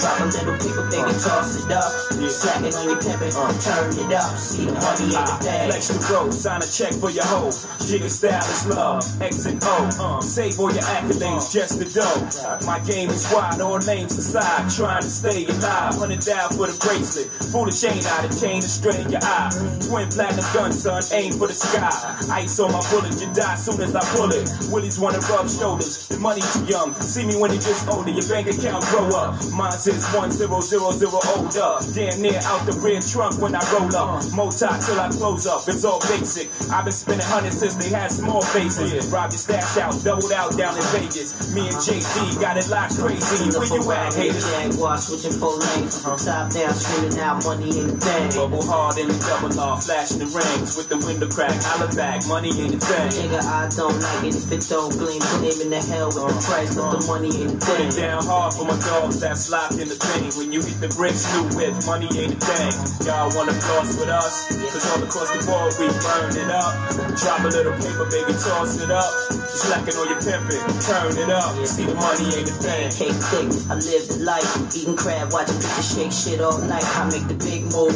[0.00, 1.90] Drop a little paper, baby, toss it up.
[2.30, 3.52] Slacking on your pimpin', uh.
[3.60, 4.36] turn it up.
[4.38, 5.72] See the money the bank.
[5.72, 7.48] Flex the road, sign a check for your hoe.
[7.88, 9.90] Jigga style is love, X and O.
[10.00, 12.66] Uh, save all your accolades, just the dough.
[12.66, 14.70] My game is wide, all names aside.
[14.70, 17.26] Trying to stay alive, hundred down for the bracelet.
[17.50, 19.50] Foolish ain't out of chain to strain your eye.
[19.86, 21.90] Twin platinum gun, son, aim for the sky.
[22.30, 24.48] Ice on my bullet, you die soon as I pull it.
[24.70, 26.94] Willies wanna rub shoulders, the money too young.
[27.00, 29.34] See me when you just older, your bank account grow up.
[29.52, 31.82] Mine says one zero zero zero old up.
[31.94, 34.22] Damn near out the rear trunk when I roll up.
[34.32, 36.50] Multi till I close up, it's all basic.
[36.70, 39.06] I've been spending hundreds since they had small faces.
[39.08, 41.54] Rob your stash out, doubled out down in Vegas.
[41.54, 43.48] Me and JD got it locked crazy.
[43.56, 44.44] Where you at, haters?
[44.44, 46.02] Jaguar, switching four lanes.
[46.02, 48.34] Top down, screaming out money in the bank.
[48.34, 51.56] Bubble hard in the double R, flashing the rings with the window crack.
[51.64, 53.24] Holla back, money ain't a thing.
[53.24, 55.20] Nigga, I don't like it if it don't gleam.
[55.40, 58.24] Gleam in the hell with the price, but the money in the Put it down
[58.24, 60.28] hard for my dogs that's locked in the thing.
[60.36, 63.06] When you hit the bricks, new whip, money ain't a thing.
[63.06, 64.48] Y'all wanna floss with us?
[64.48, 66.74] Cause all across the board we burn it up.
[67.16, 69.10] Drop a little paper, baby, toss it up.
[69.50, 71.54] Slacking on your pimpin', turn it up.
[71.66, 72.90] See the money ain't a thing.
[72.90, 74.50] Cake thick, I live the life.
[74.74, 76.84] Eating crab, watching bitches shake shit all night.
[76.84, 77.94] I make the big move,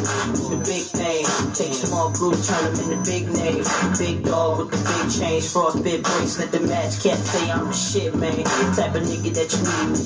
[0.50, 1.24] the big thing.
[1.54, 3.68] Take small groups, turn them into big names.
[3.98, 7.02] Big dog with the big change, frostbit bracelet, the match.
[7.02, 8.36] Can't say I'm the shit, man.
[8.36, 10.04] The type of nigga that you need in the.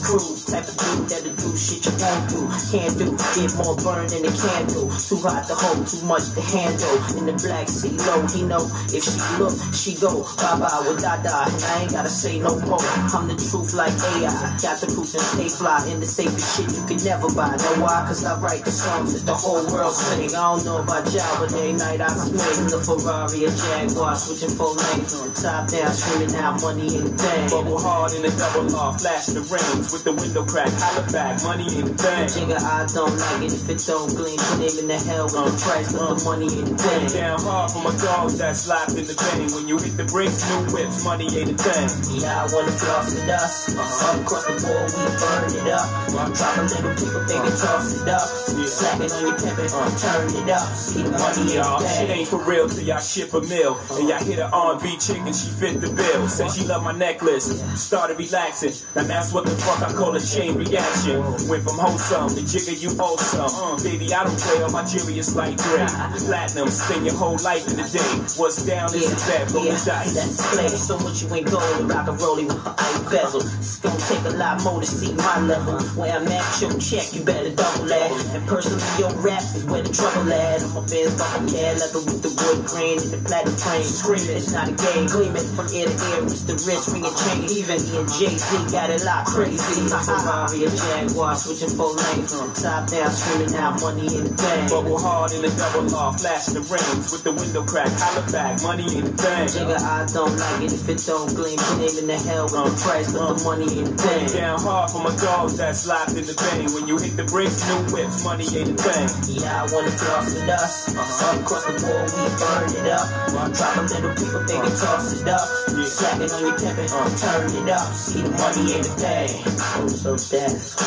[0.49, 2.41] Type of dude that'll do shit you won't do.
[2.71, 4.89] Can't do, get more burn than a candle.
[4.95, 6.78] Too hot to hold, too much to handle
[7.19, 7.97] in the black sea.
[8.07, 11.51] Low, he know if she look, she go bye bye with Dada.
[11.51, 12.79] And I ain't gotta say no more.
[13.15, 14.59] I'm the truth like AI.
[14.63, 15.87] Got the proof and stay fly.
[15.89, 17.57] In the safest shit you can never buy.
[17.57, 18.05] Know why?
[18.07, 20.35] Cause I write the songs that the whole world sing.
[20.35, 22.69] I don't know about y'all, but day night I swing.
[22.69, 25.43] The Ferrari or Jaguar, switching four lanes.
[25.43, 27.51] Top down, screaming out money and thing.
[27.51, 30.71] Bubble hard in the double R, flash the rings with the window crack.
[30.73, 32.29] Holla back, money and bang.
[32.29, 34.39] Jigga, I don't like it if it don't gleam.
[34.39, 37.15] Put him in the hell with the price, of the money and 20.
[37.15, 39.53] Down hard for my dogs that's locked in the vein.
[39.55, 42.21] When you hit the bricks, new whips, money ain't a thing.
[42.21, 43.41] Yeah, I wanna floss it up.
[43.41, 44.21] Uh-huh.
[44.21, 45.87] Across the board, we burn it up.
[45.87, 46.29] Uh-huh.
[46.35, 48.29] Drop a little people, they can toss it up.
[48.49, 48.67] Yeah.
[48.69, 49.99] Slacking on your pimpin', uh-huh.
[49.99, 50.69] turn it up.
[50.75, 51.81] See the money, y'all.
[51.81, 53.73] Shit ain't for real till y'all ship a meal.
[53.73, 53.99] Uh-huh.
[53.99, 56.29] And y'all hit an R&B chick and she fit the bill.
[56.29, 57.47] Said she love my necklace,
[57.81, 58.73] started relaxing.
[58.95, 61.21] Now that's what the fuck I call a chain reaction.
[61.49, 63.41] Went from wholesome to jigger you awesome.
[63.41, 63.83] Uh, uh-huh.
[63.83, 65.91] baby, I don't play on my jury, it's like great.
[66.29, 68.41] Flat Platinum, spend your whole life in the day.
[68.41, 70.17] What's down is the bet, roll the dice.
[70.17, 70.69] That's play.
[70.69, 73.45] So what you ain't going to rock a rollie with her ice bezel.
[73.45, 75.77] It's gonna take a lot more to see my level.
[75.93, 78.09] Where I'm at, your check, you better double that.
[78.33, 80.65] And personally, your rap is where the trouble at.
[80.65, 83.85] I'm a Benz bumping cat leather with the wood grain and the platinum frame.
[83.85, 85.05] Screaming, it's not a game.
[85.05, 87.45] Gleaming from ear to ear, it's the wrist ringing chain.
[87.53, 89.85] Even me and Jay Z got it locked crazy.
[89.85, 94.33] A Ferrari, a Jaguar, switching four lanes from top down, screaming out money in the
[94.33, 94.73] bank.
[94.73, 97.89] Bubble hard in the double R, flashing the rings with the window crack.
[97.91, 99.47] Holla back, money ain't a thing.
[99.49, 101.59] Jigga, I don't like it if it don't gleam.
[101.59, 104.07] Gleam in the hell with the uh, price, but the uh, money in the Put
[104.07, 104.33] bank.
[104.33, 106.71] down hard for my dogs that's locked in the vein.
[106.75, 109.43] When you hit the brakes, new whips, money ain't a thing.
[109.43, 110.63] Yeah, I wanna floss with uh-huh.
[110.63, 111.23] us.
[111.23, 113.07] All across the board, we burn it up.
[113.35, 113.49] Uh-huh.
[113.59, 114.87] Drop a little paper, baby, uh-huh.
[114.87, 115.47] toss it up.
[115.89, 117.89] Slacking on your pimpin', turn it up.
[117.95, 119.31] See the money in the thing.
[119.75, 120.79] Oh, so death.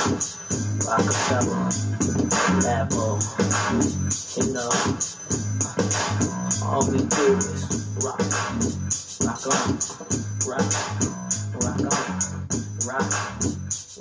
[0.88, 1.92] Roc-A-Fella.
[2.64, 4.11] Labo.
[4.38, 4.70] You know.
[6.63, 7.67] All we do is
[8.02, 8.20] rock.
[9.20, 9.78] Rock on.
[10.48, 10.72] Rock.
[11.60, 12.00] Rock on.
[12.88, 13.12] Rock.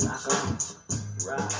[0.00, 0.58] Rock on.
[1.26, 1.52] Rock.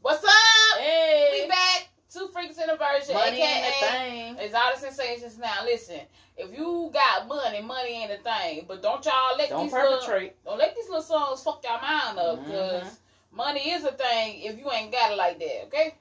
[0.00, 0.78] What's up?
[0.78, 1.88] Hey, We back.
[2.12, 4.36] Two freaks in a virgin, money ain't a aka thing.
[4.38, 5.36] Exotic Sensations.
[5.36, 6.00] Now listen,
[6.36, 8.64] if you got money, money ain't a thing.
[8.68, 10.36] But don't y'all let Don't these little, perpetrate.
[10.44, 12.96] don't let these little songs fuck your mind up, because Mhm.
[13.32, 15.64] money is a thing if you ain't got it like that.
[15.64, 15.94] Okay.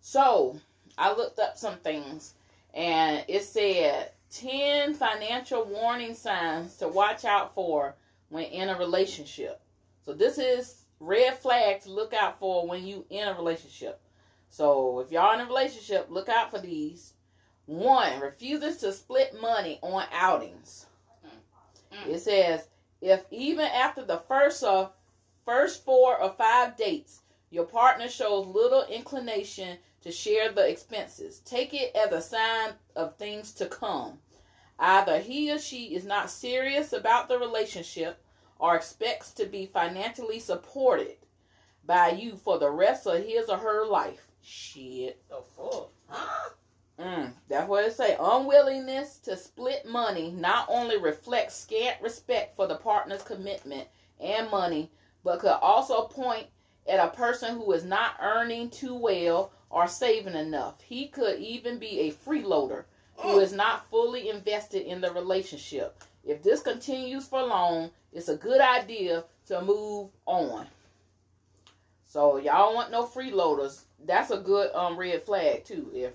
[0.00, 0.58] So
[0.98, 2.34] I looked up some things,
[2.74, 7.94] and it said ten financial warning signs to watch out for
[8.28, 9.60] when in a relationship.
[10.04, 14.00] So this is red flag to look out for when you in a relationship.
[14.48, 17.12] So if y'all in a relationship, look out for these.
[17.66, 20.86] One, refuses to split money on outings.
[22.08, 22.66] It says
[23.00, 24.92] if even after the first of
[25.44, 31.40] first four or five dates Your partner shows little inclination to share the expenses.
[31.40, 34.18] Take it as a sign of things to come.
[34.78, 38.22] Either he or she is not serious about the relationship
[38.58, 41.16] or expects to be financially supported
[41.84, 44.30] by you for the rest of his or her life.
[44.42, 45.22] Shit.
[45.28, 45.90] The fuck?
[46.08, 46.50] Huh?
[46.98, 48.16] Mm, that's what it say.
[48.20, 53.88] Unwillingness to split money not only reflects scant respect for the partner's commitment
[54.20, 54.90] and money,
[55.24, 56.46] but could also point
[56.86, 60.80] at a person who is not earning too well or saving enough.
[60.82, 62.84] He could even be a freeloader
[63.16, 66.02] who is not fully invested in the relationship.
[66.24, 70.66] If this continues for long, it's a good idea to move on.
[72.04, 73.82] So y'all want no freeloaders.
[74.04, 75.90] That's a good um red flag too.
[75.94, 76.14] If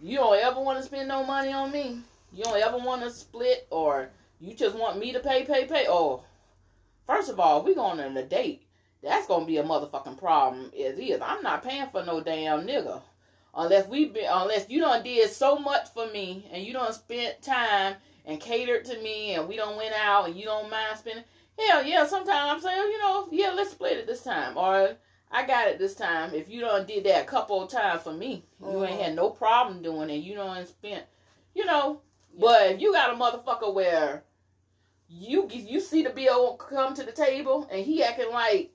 [0.00, 2.00] you don't ever want to spend no money on me,
[2.32, 5.86] you don't ever want to split, or you just want me to pay, pay, pay.
[5.88, 6.22] Oh,
[7.06, 8.62] first of all, we going on a date,
[9.02, 10.70] that's gonna be a motherfucking problem.
[10.74, 11.20] It is.
[11.22, 13.00] I'm not paying for no damn nigga.
[13.54, 17.42] Unless we been, unless you done did so much for me and you done spent
[17.42, 21.24] time and catered to me and we don't went out and you don't mind spending.
[21.58, 24.56] Hell yeah, sometimes I'm saying, you know, yeah, let's split it this time.
[24.56, 24.96] Or
[25.30, 26.34] I got it this time.
[26.34, 29.30] If you done did that a couple of times for me, you ain't had no
[29.30, 30.16] problem doing it.
[30.16, 31.04] You done spent,
[31.54, 32.00] you know.
[32.38, 34.22] But if you got a motherfucker where
[35.08, 38.70] you you see the bill come to the table and he acting like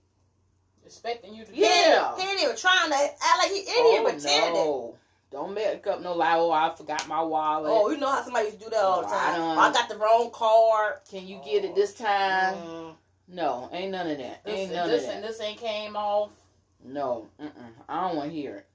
[0.85, 1.55] Expecting you to.
[1.55, 2.15] Yeah.
[2.17, 4.53] He ain't even trying to act like he ain't even pretending.
[4.53, 4.95] no.
[5.31, 6.35] Don't make up no lie.
[6.37, 7.71] Oh, I forgot my wallet.
[7.73, 9.35] Oh, you know how somebody used to do that all the Oh, I time.
[9.39, 10.95] don't- I, got the wrong card.
[11.09, 12.55] Can you get it this time?
[12.55, 12.95] Mm.
[13.29, 14.43] No, ain't none of that.
[14.45, 15.21] This, Ain't none this of that.
[15.23, 16.29] this ain't came off.
[16.83, 17.49] No, mm-mm.
[17.89, 18.67] I don't want to hear it.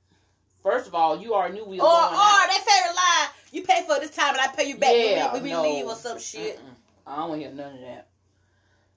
[0.63, 2.49] First of all, you already knew we Or, was or going out.
[2.49, 5.33] that favorite line, you pay for it this time and I pay you back Yeah,
[5.33, 5.63] when we, when no.
[5.63, 6.57] we leave or some shit.
[6.57, 6.75] Mm-mm.
[7.07, 8.09] I don't want to hear none of that.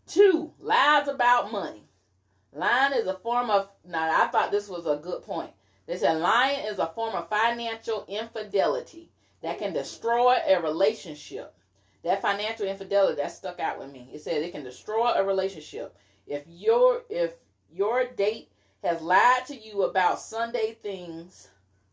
[0.08, 1.84] Two, lies about money.
[2.54, 3.70] Lying is a form of.
[3.86, 5.52] Now, I thought this was a good point.
[5.86, 9.10] They said lying is a form of financial infidelity
[9.42, 11.54] that can destroy a relationship.
[12.04, 14.10] That financial infidelity that stuck out with me.
[14.14, 15.96] It said it can destroy a relationship
[16.28, 17.34] if your if
[17.72, 18.52] your date
[18.84, 21.50] has lied to you about Sunday things,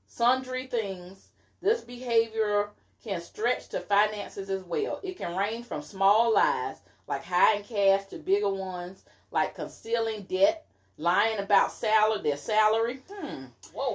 [0.07, 1.29] sundry things.
[1.61, 2.71] This behavior
[3.03, 5.01] can stretch to finances as well.
[5.03, 10.67] It can range from small lies like hiding cash to bigger ones like concealing debt,
[10.97, 13.45] lying about salary, their salary, hmm,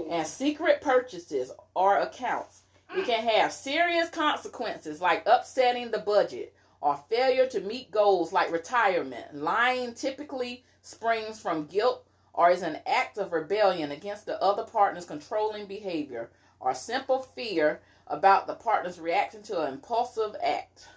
[0.10, 2.62] and secret purchases or accounts.
[2.96, 8.52] It can have serious consequences like upsetting the budget or failure to meet goals like
[8.52, 9.34] retirement.
[9.34, 15.06] Lying typically springs from guilt or is an act of rebellion against the other partner's
[15.06, 20.88] controlling behavior or simple fear about the partner's reaction to an impulsive act.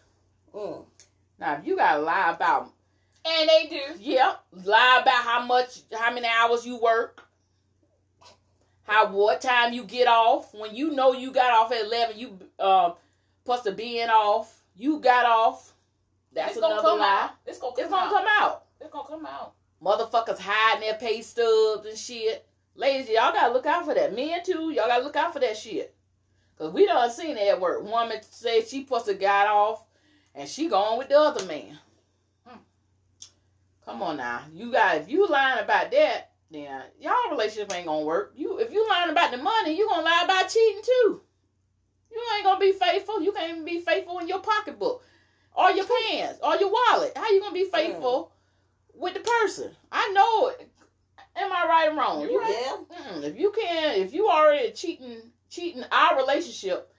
[0.54, 0.84] Mm.
[1.38, 2.72] Now, if you gotta lie about
[3.26, 3.82] and they do.
[4.00, 4.34] yeah,
[4.64, 7.22] lie about how much, how many hours you work,
[8.84, 10.54] how what time you get off.
[10.54, 12.92] When you know you got off at eleven, you uh,
[13.44, 14.62] supposed to be in off.
[14.76, 15.72] You got off.
[16.32, 17.20] That's it's gonna another come lie.
[17.24, 17.30] out.
[17.46, 18.12] It's gonna come It's gonna out.
[18.12, 18.64] come out.
[18.80, 19.52] It's gonna come out.
[19.82, 22.46] Motherfuckers hiding their pay stubs and shit.
[22.74, 24.14] Ladies, y'all gotta look out for that.
[24.14, 25.94] Men too, y'all gotta look out for that shit.
[26.58, 27.82] Cause we done seen that at work.
[27.82, 29.84] Woman say she supposed to got off,
[30.34, 31.78] and she gone with the other man.
[33.86, 38.04] Come on now, you guys, if you lying about that, then y'all relationship ain't gonna
[38.04, 38.32] work.
[38.36, 41.20] You if you lying about the money, you gonna lie about cheating too.
[42.10, 43.22] You ain't gonna be faithful.
[43.22, 45.04] You can't even be faithful in your pocketbook,
[45.54, 47.12] or your pants, or your wallet.
[47.16, 48.32] How you gonna be faithful
[48.92, 49.70] with the person?
[49.92, 50.48] I know.
[50.48, 50.68] it.
[51.36, 52.22] Am I right or wrong?
[52.22, 52.56] You right?
[52.90, 52.96] Yeah.
[53.12, 55.18] Mm, if you can, if you already cheating,
[55.50, 56.92] cheating our relationship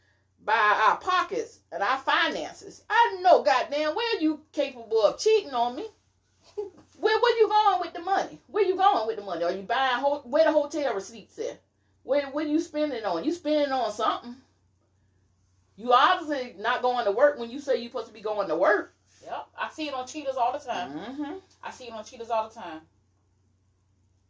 [0.45, 5.75] by our pockets and our finances, I know, goddamn, well you capable of cheating on
[5.75, 5.87] me.
[6.99, 8.41] Where where you going with the money?
[8.47, 9.43] Where you going with the money?
[9.43, 11.61] Are you buying ho- where the hotel receipts at?
[12.03, 13.23] Where where you spending on?
[13.23, 14.35] You spending on something?
[15.75, 18.55] You obviously not going to work when you say you supposed to be going to
[18.55, 18.93] work.
[19.23, 19.47] Yep.
[19.59, 20.91] I see it on cheaters all the time.
[20.91, 21.33] Mm-hmm.
[21.63, 22.81] I see it on cheaters all the time.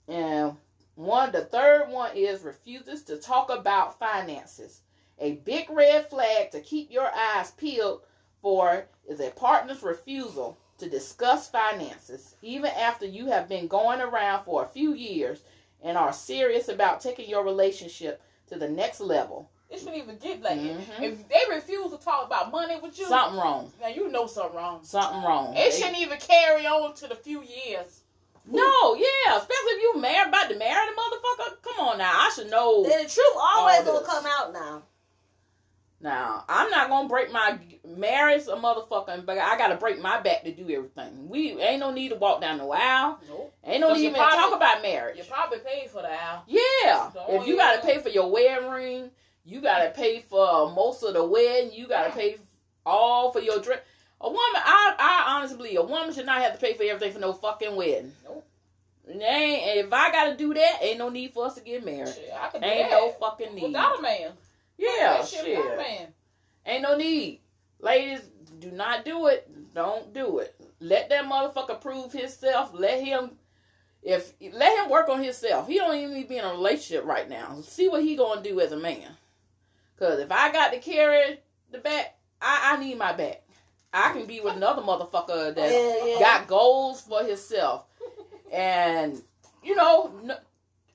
[0.09, 0.57] And
[0.95, 4.81] one, the third one is refuses to talk about finances.
[5.19, 8.01] A big red flag to keep your eyes peeled
[8.41, 14.43] for is a partner's refusal to discuss finances, even after you have been going around
[14.43, 15.41] for a few years
[15.81, 19.49] and are serious about taking your relationship to the next level.
[19.69, 21.01] It shouldn't even get like Mhm.
[21.01, 23.05] if they refuse to talk about money with you.
[23.05, 23.73] Something wrong.
[23.81, 24.83] Now you know something wrong.
[24.83, 25.55] Something wrong.
[25.57, 28.03] It They- shouldn't even carry on to the few years.
[28.45, 31.61] No, yeah, especially if you married about to marry the motherfucker.
[31.63, 32.83] Come on now, I should know.
[32.83, 34.83] Then the truth always All gonna come out now.
[35.99, 40.43] Now, I'm not gonna break my marriage a motherfucker, but I gotta break my back
[40.43, 41.27] to do everything.
[41.27, 43.53] We ain't no need to walk down the aisle, Nope.
[43.63, 45.17] Ain't no need to talk about marriage.
[45.17, 46.43] You probably paid for the owl.
[46.45, 47.09] Yeah.
[47.13, 49.11] The If you gotta pay for your wedding ring,
[49.43, 52.37] you gotta pay for most of the wedding, you gotta pay
[52.85, 53.79] all for your dress.
[54.21, 57.13] A woman, I, I honestly believe a woman should not have to pay for everything
[57.13, 58.13] for no fucking wedding.
[58.23, 58.45] Nope.
[59.09, 62.13] Ain't, if I gotta do that, ain't no need for us to get married.
[62.13, 62.91] Shit, I could Ain't that.
[62.91, 63.63] no fucking need.
[63.63, 64.31] Without a man.
[64.77, 65.57] Yeah, shit.
[66.65, 67.41] Ain't no need.
[67.79, 68.21] Ladies,
[68.59, 69.49] do not do it.
[69.73, 70.55] Don't do it.
[70.79, 72.71] Let that motherfucker prove himself.
[72.73, 73.31] Let him
[74.03, 75.67] if let him work on himself.
[75.67, 77.59] He don't even need to be in a relationship right now.
[77.61, 79.07] See what he gonna do as a man.
[79.97, 81.39] Cause if I got to carry
[81.71, 83.43] the back, I, I need my back.
[83.93, 86.19] I can be with another motherfucker that Yeah, yeah.
[86.19, 87.85] got goals for himself.
[88.51, 89.21] And
[89.63, 90.37] you know, n-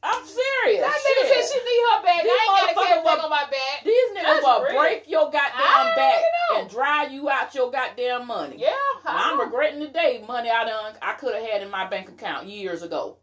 [0.05, 0.82] I'm serious.
[0.82, 2.22] That nigga said she need her back.
[2.24, 3.84] These I ain't got motherfuckers to carry will- on my back.
[3.84, 4.80] These niggas That's will real.
[4.80, 6.61] break your goddamn back know.
[6.61, 8.57] and dry you out your goddamn money.
[8.59, 8.72] Yeah.
[9.05, 12.46] I'm regretting the day money I done I could have had in my bank account
[12.48, 13.16] years ago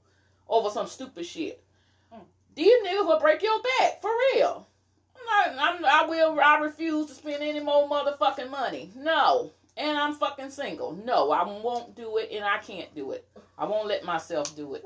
[0.47, 1.61] over some stupid shit.
[2.13, 2.19] Mm.
[2.55, 4.65] These niggas will break your back for real.
[5.31, 6.39] I'm not, I'm, I will.
[6.39, 8.89] I refuse to spend any more motherfucking money.
[8.95, 10.93] No, and I'm fucking single.
[10.93, 13.27] No, I won't do it, and I can't do it.
[13.57, 14.85] I won't let myself do it.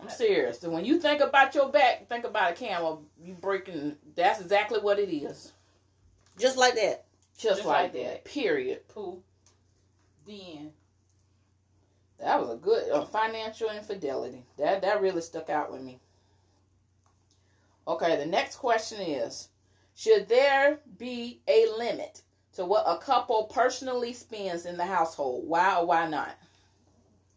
[0.00, 0.60] I'm serious.
[0.60, 3.04] So when you think about your back, think about a camel.
[3.22, 3.96] You breaking.
[4.14, 5.52] That's exactly what it is.
[6.38, 7.04] Just like that.
[7.38, 8.02] Just, Just like, like that.
[8.02, 8.24] that.
[8.24, 8.86] Period.
[8.88, 9.22] Pooh.
[10.26, 10.72] Then.
[12.18, 14.44] That was a good uh, financial infidelity.
[14.56, 16.00] That that really stuck out with me.
[17.86, 19.48] Okay, the next question is:
[19.94, 22.22] Should there be a limit
[22.54, 25.46] to what a couple personally spends in the household?
[25.46, 26.34] Why or why not?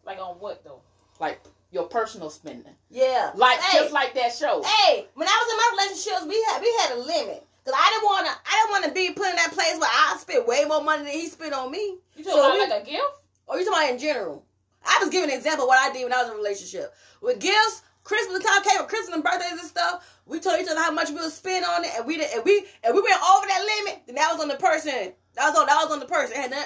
[0.05, 0.82] Like on what though?
[1.20, 1.41] Like
[1.72, 3.32] your personal spending, Yeah.
[3.36, 3.80] like Hey.
[3.80, 4.63] just like that show.
[4.63, 7.43] Hey, when I was in my relationships, we had we had a limit.
[7.65, 10.47] Cause I didn't wanna I didn't wanna be put in that place where I spent
[10.47, 11.97] way more money than he spent on me.
[12.15, 13.13] You So talking about we- like a gift?
[13.47, 14.43] Or you talking about in general?
[14.86, 16.93] I was giving an example of what I did when I was in a relationship.
[17.20, 20.05] With gifts, Christmas time came with Christmas and birthdays and stuff.
[20.26, 22.43] We told each other how much we would spend on it, and we did, and
[22.45, 24.03] we and we went over that limit.
[24.05, 25.13] Then that was on the person.
[25.36, 26.38] That was on that was on the person.
[26.38, 26.65] Had not,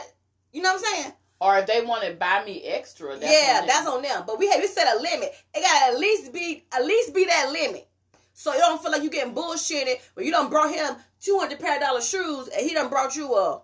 [0.52, 1.14] you know what I'm saying?
[1.42, 4.24] Or if they want to buy me extra, that's yeah, on that's on them.
[4.28, 5.34] But we had we set a limit.
[5.56, 7.88] It got to at least be at least be that limit.
[8.34, 9.96] So you don't feel like you're getting bullshitted.
[10.16, 13.16] But you done brought him two hundred pair of dollar shoes, and he done brought
[13.16, 13.62] you a a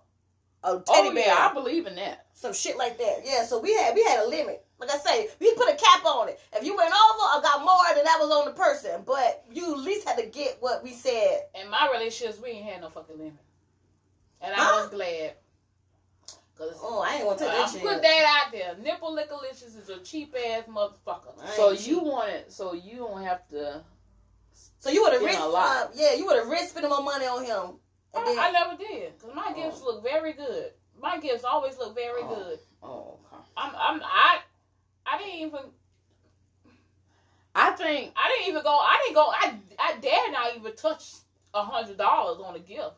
[0.63, 2.25] oh, teddy Oh bear, yeah, I believe in that.
[2.33, 3.17] some shit like that.
[3.23, 3.45] Yeah.
[3.45, 4.65] So we had we had a limit.
[4.79, 6.39] Like I say, we put a cap on it.
[6.53, 9.03] If you went over or got more, than that was on the person.
[9.05, 11.45] But you at least had to get what we said.
[11.59, 13.33] In my relationships, we ain't had no fucking limit.
[14.41, 14.81] And I Huh?
[14.81, 15.33] was glad.
[16.57, 17.81] Cause Oh, I ain't gonna take I that shit.
[17.83, 18.75] put that out there.
[18.81, 21.37] Nipple lickalicious is a cheap ass motherfucker.
[21.39, 21.87] I ain't So cheap.
[21.87, 22.51] you want it?
[22.51, 23.83] So you don't have to.
[24.79, 25.87] So you would have risked a lot.
[25.87, 27.75] Uh, yeah, you would have risked spending more money on him.
[28.15, 29.19] I, then, I never did.
[29.19, 30.71] Cause my gifts look very good.
[30.99, 32.35] My gifts always look very Oh.
[32.35, 32.59] good.
[32.81, 33.43] Oh, okay.
[33.55, 34.39] I'm, I'm, I,
[35.05, 35.59] I didn't even,
[37.53, 38.69] I think I didn't even go.
[38.77, 39.29] I didn't go.
[39.31, 41.13] I, I dare not even touch
[41.53, 42.95] a hundred dollars on a gift.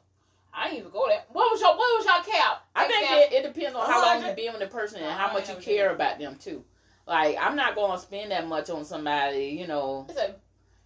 [0.54, 1.24] I didn't even go there.
[1.30, 2.66] What was your, what was your cap?
[2.76, 3.38] I think Example.
[3.38, 5.50] it, it depends on how long you've been with the person and oh, how much
[5.50, 5.96] you care did.
[5.96, 6.64] about them too.
[7.08, 10.06] Like I'm not going to spend that much on somebody, you know.
[10.10, 10.36] It's a,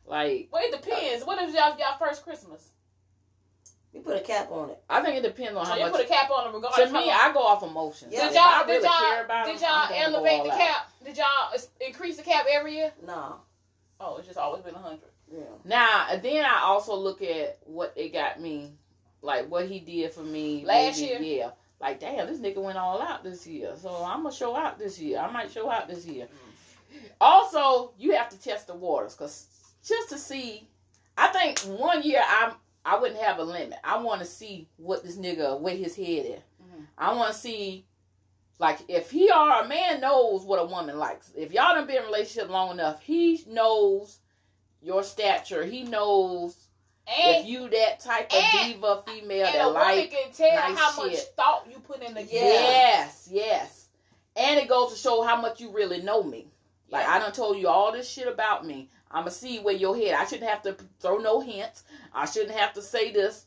[0.05, 1.26] Like well, it depends.
[1.26, 2.70] What is y'all, y'all first Christmas?
[3.93, 4.82] we put a cap on it.
[4.89, 5.91] I think it depends on So how you much.
[5.93, 6.88] put a cap on it regardless.
[6.88, 8.11] to me, I go off emotions.
[8.14, 8.26] Yeah.
[8.26, 10.51] Did y'all, I really did y'all, care about did y'all gonna go elevate all the
[10.51, 10.57] out.
[10.57, 10.91] cap?
[11.05, 12.91] Did y'all increase the cap every year?
[13.05, 13.36] No.
[13.99, 14.99] Oh, it's just always been a hundred.
[15.32, 15.41] Yeah.
[15.64, 18.72] Now, then I also look at what it got me,
[19.24, 21.38] like what he did for me Last maybe, year?
[21.39, 21.49] Yeah,
[21.82, 24.99] like damn, this nigga went all out this year, so I'm gonna show out this
[24.99, 25.19] year.
[25.19, 26.28] I might show out this year.
[27.19, 29.47] Also, you have to test the waters, cause
[29.84, 30.67] just to see,
[31.17, 32.53] I think one year I
[32.86, 33.80] I wouldn't have a limit.
[33.84, 36.41] I want to see what this nigga where his head is.
[36.61, 36.86] Mhm.
[36.97, 37.86] I want to see.
[38.59, 41.32] Like if he are a man knows what a woman likes.
[41.36, 44.19] If y'all done been in a relationship long enough, he knows
[44.82, 45.65] your stature.
[45.65, 46.62] He knows
[47.07, 50.69] if you that type of and- diva female and that a woman like can tell
[50.69, 51.33] nice how much shit.
[51.35, 52.27] thought you put in the Yeah.
[52.27, 52.53] gift.
[52.53, 53.85] yes, yes.
[54.35, 56.47] And it goes to show how much you really know me.
[56.89, 57.13] Like Yeah.
[57.15, 58.89] I done told you all this shit about me.
[59.11, 60.13] I'ma see where your head.
[60.15, 61.83] I shouldn't have to throw no hints.
[62.13, 63.45] I shouldn't have to say this.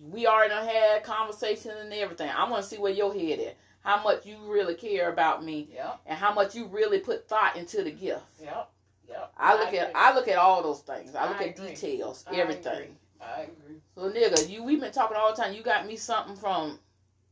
[0.00, 2.30] We already done had conversations and everything.
[2.30, 3.52] I want to see where your head is.
[3.80, 7.56] How much you really care about me, Yep, and how much you really put thought
[7.56, 8.22] into the gift.
[8.40, 8.70] yep,
[9.08, 9.32] yep.
[9.38, 9.92] I look at agree.
[9.94, 11.14] I look at all those things.
[11.14, 11.70] I look I at agree.
[11.70, 12.72] details, I everything.
[12.72, 12.96] agree.
[13.20, 13.80] I agree.
[13.94, 15.54] So nigga, you we've been talking all the time.
[15.54, 16.78] You got me something from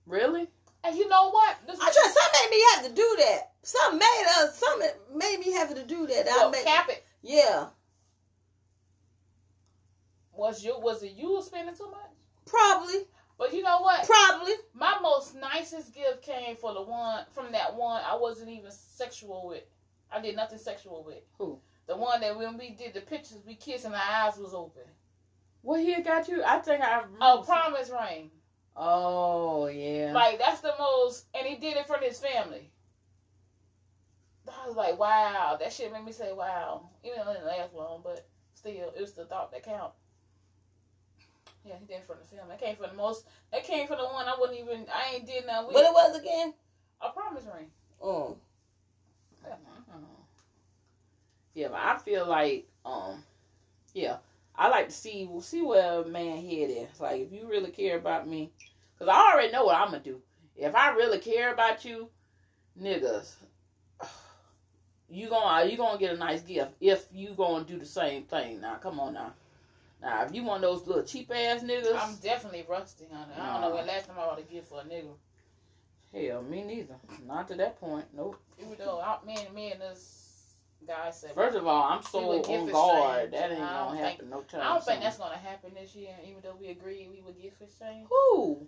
[0.07, 0.49] really?
[0.85, 1.57] And you know what?
[1.67, 2.13] This I try.
[2.15, 3.51] Some made me have to do that.
[3.63, 4.59] Some made us.
[4.59, 4.81] Some
[5.17, 6.27] made me have to do that.
[6.31, 7.05] I made, cap it.
[7.23, 7.67] Yeah,
[10.33, 12.01] Was you was it you spending too much?
[12.45, 13.01] probably,
[13.39, 14.07] But you know what?
[14.07, 14.53] probably.
[14.75, 19.49] My most nicest gift came for the one from that one I wasn't even sexual
[19.49, 19.65] with.
[20.13, 21.23] I did nothing sexual with.
[21.39, 21.59] Who?
[21.87, 24.83] The one that when we did the pictures, we kissed and our eyes was open.
[25.63, 26.43] What he got you?
[26.45, 27.03] I think I.
[27.21, 28.31] Oh, promise ring.
[28.77, 30.13] Oh yeah.
[30.13, 32.71] Like that's the most, and he did it for his family.
[34.49, 36.89] I was like, wow, that shit made me say, wow.
[37.05, 39.93] Even though it didn't last long, but still, it was the thought that count.
[41.65, 42.49] Yeah, he did it for the film.
[42.49, 43.27] That came from the most.
[43.51, 44.87] That came from the one I wouldn't even.
[44.93, 45.75] I ain't did nothing with.
[45.75, 46.55] What it was again?
[47.01, 47.67] A promise ring.
[48.01, 48.37] Mm.
[51.57, 53.25] Yeah, but I feel like, um,
[53.95, 54.19] yeah,
[54.55, 57.01] I like to see well, see where a man head is.
[57.01, 58.53] Like, if you really care about me,
[58.93, 60.21] because I already know what I'm gonna do.
[60.55, 62.11] If I really care about you,
[62.79, 63.37] niggas,
[65.09, 68.61] you gonna you gonna get a nice gift if you gonna do the same thing.
[68.61, 69.33] Now, come on now.
[70.03, 73.41] Now, if you want those little cheap ass niggas, I'm definitely rusty on it.
[73.41, 75.15] I don't know when last time I bought a gift for a nigga.
[76.13, 76.97] hell, me neither.
[77.27, 78.05] Not to that point.
[78.15, 78.39] Nope.
[78.61, 80.26] Even though I, me and me and this
[80.87, 83.33] guy said, First of all, I'm so on guard.
[83.33, 84.61] That ain't gonna think- happen no time.
[84.63, 86.15] I don't think that's gonna happen this year.
[86.25, 88.07] Even though we agreed we would gift exchange.
[88.09, 88.67] Who?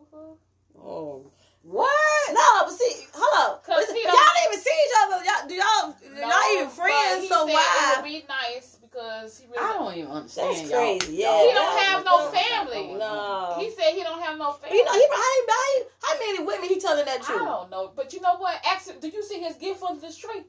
[0.00, 0.80] Mm-hmm.
[0.82, 1.30] oh
[1.62, 2.32] What?
[2.32, 3.64] No, but see, hold up.
[3.64, 5.24] 'Cause y'all don't- didn't even see each other.
[5.24, 7.28] Y'all, do y'all, No, y'all even friends?
[7.28, 7.92] So said It why?
[7.96, 9.58] would be nice because he really.
[9.58, 10.56] I don't even understand.
[10.56, 10.98] That's y'all.
[10.98, 11.42] crazy, yeah.
[11.46, 12.94] He don't have no family.
[12.94, 13.56] No.
[13.60, 14.78] He said he don't have no family.
[14.78, 17.32] You know, he how, how, many women he telling that to?
[17.32, 18.60] I don't know, but you know what?
[18.64, 20.42] Actually, did you see his gift under the tree?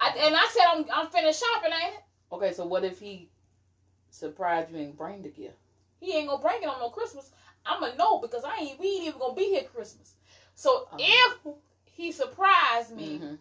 [0.00, 2.00] I, and I said I'm I'm finished shopping, ain't it?
[2.32, 3.28] Okay, so what if he
[4.10, 5.56] surprised you and bring the gift?
[6.00, 7.30] He ain't gonna bring it on no Christmas.
[7.66, 8.80] I'ma know because I ain't.
[8.80, 10.14] We ain't even gonna be here Christmas.
[10.54, 10.96] So Uh-huh.
[10.98, 11.54] if
[11.86, 13.38] he surprised me, Mhm.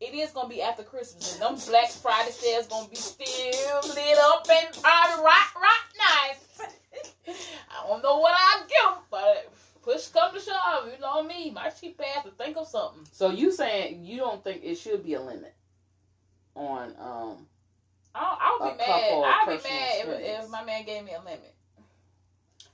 [0.00, 4.18] it is gonna be after Christmas, and them Black Friday sales gonna be still lit
[4.18, 6.68] up and probably right, right nice.
[7.28, 9.52] I don't know what I give, but
[9.86, 13.02] push come to shove, you know me, my cheap ass to think of something.
[13.12, 15.54] So you saying you don't think it should be a limit
[16.56, 17.46] on um
[18.14, 19.12] I'll, I'll A be mad.
[19.12, 21.54] I'll be mad if, if my man gave me a limit.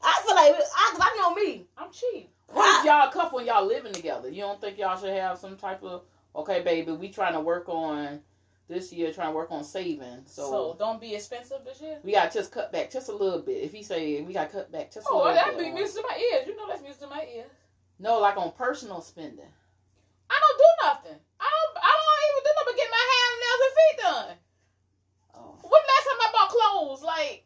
[0.01, 1.67] I feel like I, 'cause I know me.
[1.77, 2.31] I'm cheap.
[2.47, 4.29] what if y'all a couple and y'all living together?
[4.29, 6.03] You don't think y'all should have some type of
[6.35, 8.21] okay, baby, we trying to work on
[8.69, 10.23] this year, trying to work on saving.
[10.27, 11.99] So, So, don't be expensive this year.
[12.03, 13.63] we got to just cut back just a little bit.
[13.63, 15.63] If he say we got to cut back just a Oh, little that'd bit.
[15.65, 16.47] be on- music to my ears.
[16.47, 17.51] You know that's music to my ears.
[17.99, 19.47] No, like on personal spending.
[20.31, 21.21] I don't do nothing.
[21.41, 21.77] I don't.
[21.77, 24.37] I don't even do nothing but get my hair, nails, and feet done.
[25.35, 25.59] Oh.
[25.63, 27.03] When last time I bought clothes?
[27.03, 27.45] Like,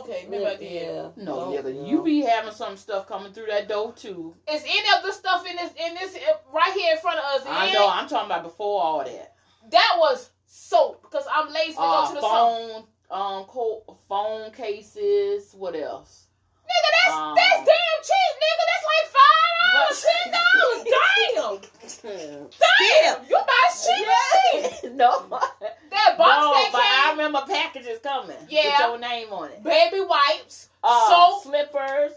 [0.00, 0.72] okay, maybe I did.
[0.72, 1.08] Yeah.
[1.16, 1.86] No, Don't- no.
[1.86, 4.36] you be having some stuff coming through that door too.
[4.50, 6.18] Is any of the stuff in this in this
[6.52, 7.46] right here in front of us?
[7.46, 7.72] I in?
[7.72, 7.88] know.
[7.88, 9.34] I'm talking about before all that.
[9.72, 12.30] That was soap because I'm lazy to go Uh, to the soap.
[12.30, 15.52] phone, um, co- phone cases.
[15.54, 16.26] What else?
[16.64, 18.64] Nigga, that's Um, that's damn cheap, nigga.
[18.70, 20.88] That's like five dollars, ten dollars.
[22.02, 22.48] Damn,
[22.80, 23.26] damn.
[23.28, 24.92] You buy cheap.
[24.94, 25.28] no,
[25.90, 28.64] That box no, that but I remember packages coming Yeah.
[28.64, 29.62] with your name on it.
[29.62, 31.42] baby wipes, Uh, soap.
[31.44, 32.12] slippers.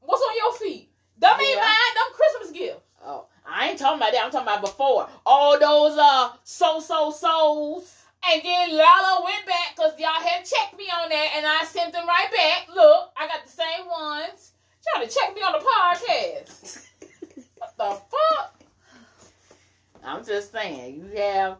[0.00, 0.90] What's on your feet?
[1.18, 1.60] Them ain't Yeah.
[1.62, 1.94] mine.
[1.94, 2.92] Them Christmas gifts.
[3.04, 4.24] Oh, I ain't talking about that.
[4.24, 5.08] I'm talking about before.
[5.26, 7.98] All those uh so so so's.
[8.24, 11.92] And then Lala went back because y'all had checked me on that, and I sent
[11.92, 12.68] them right back.
[12.74, 14.52] Look, I got the same ones.
[14.92, 16.86] Trying to check me on the podcast.
[17.58, 18.60] what the fuck?
[20.04, 21.58] I'm just saying you have,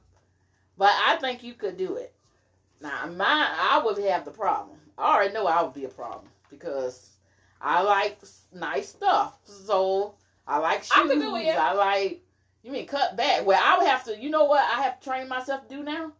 [0.76, 2.12] but I think you could do it.
[2.80, 4.76] Now, mine, I would have the problem.
[4.98, 7.10] I already know I would be a problem because
[7.60, 8.18] I like
[8.52, 9.36] nice stuff.
[9.44, 10.14] So
[10.46, 10.92] I like shoes.
[10.94, 11.58] I could do it, yeah.
[11.60, 12.22] I like.
[12.62, 13.44] You mean cut back?
[13.44, 14.18] Well, I would have to.
[14.18, 14.62] You know what?
[14.62, 16.12] I have to train myself to do now.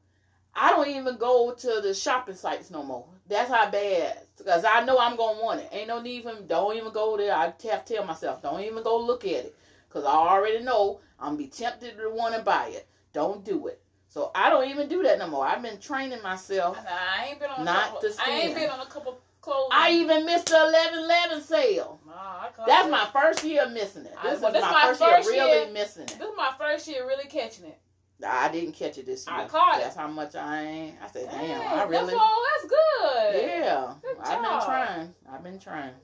[0.54, 3.06] I don't even go to the shopping sites no more.
[3.26, 4.18] That's how bad.
[4.36, 5.68] Because I know I'm gonna want it.
[5.72, 6.40] Ain't no need for me.
[6.46, 7.34] Don't even go there.
[7.34, 9.56] I have to tell myself, don't even go look at it.
[9.88, 12.86] Because I already know I'm be tempted to want to buy it.
[13.12, 13.80] Don't do it.
[14.08, 15.46] So I don't even do that no more.
[15.46, 16.78] I've been training myself.
[16.86, 17.64] I ain't been on.
[17.64, 19.68] Not a couple, to I ain't been on a couple clothes.
[19.72, 22.00] I even missed the 11-11 sale.
[22.06, 22.90] Nah, I That's it.
[22.90, 24.14] my first year missing it.
[24.18, 26.16] I- This well, is this my, first, first year really missing it.
[26.18, 27.78] This is my first year really catching it.
[28.26, 29.36] I didn't catch it this year.
[29.36, 29.82] I caught it.
[29.82, 30.94] That's how much I ain't.
[31.02, 32.06] I said, damn, Hey, I really.
[32.06, 33.42] That's, all, that's good.
[33.42, 35.14] Yeah, Good I've been trying.
[35.30, 35.94] I've been trying.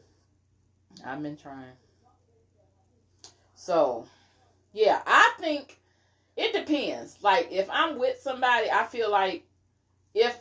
[1.07, 1.73] I've been trying.
[3.55, 4.07] So,
[4.73, 5.79] yeah, I think
[6.37, 7.19] it depends.
[7.23, 9.45] Like, if I'm with somebody, I feel like
[10.15, 10.37] if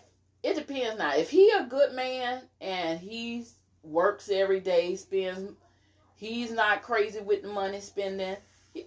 [0.48, 1.16] it depends now.
[1.16, 3.46] If he a good man and he
[3.84, 5.52] works every day, spends,
[6.16, 8.38] he's not crazy with the money spending.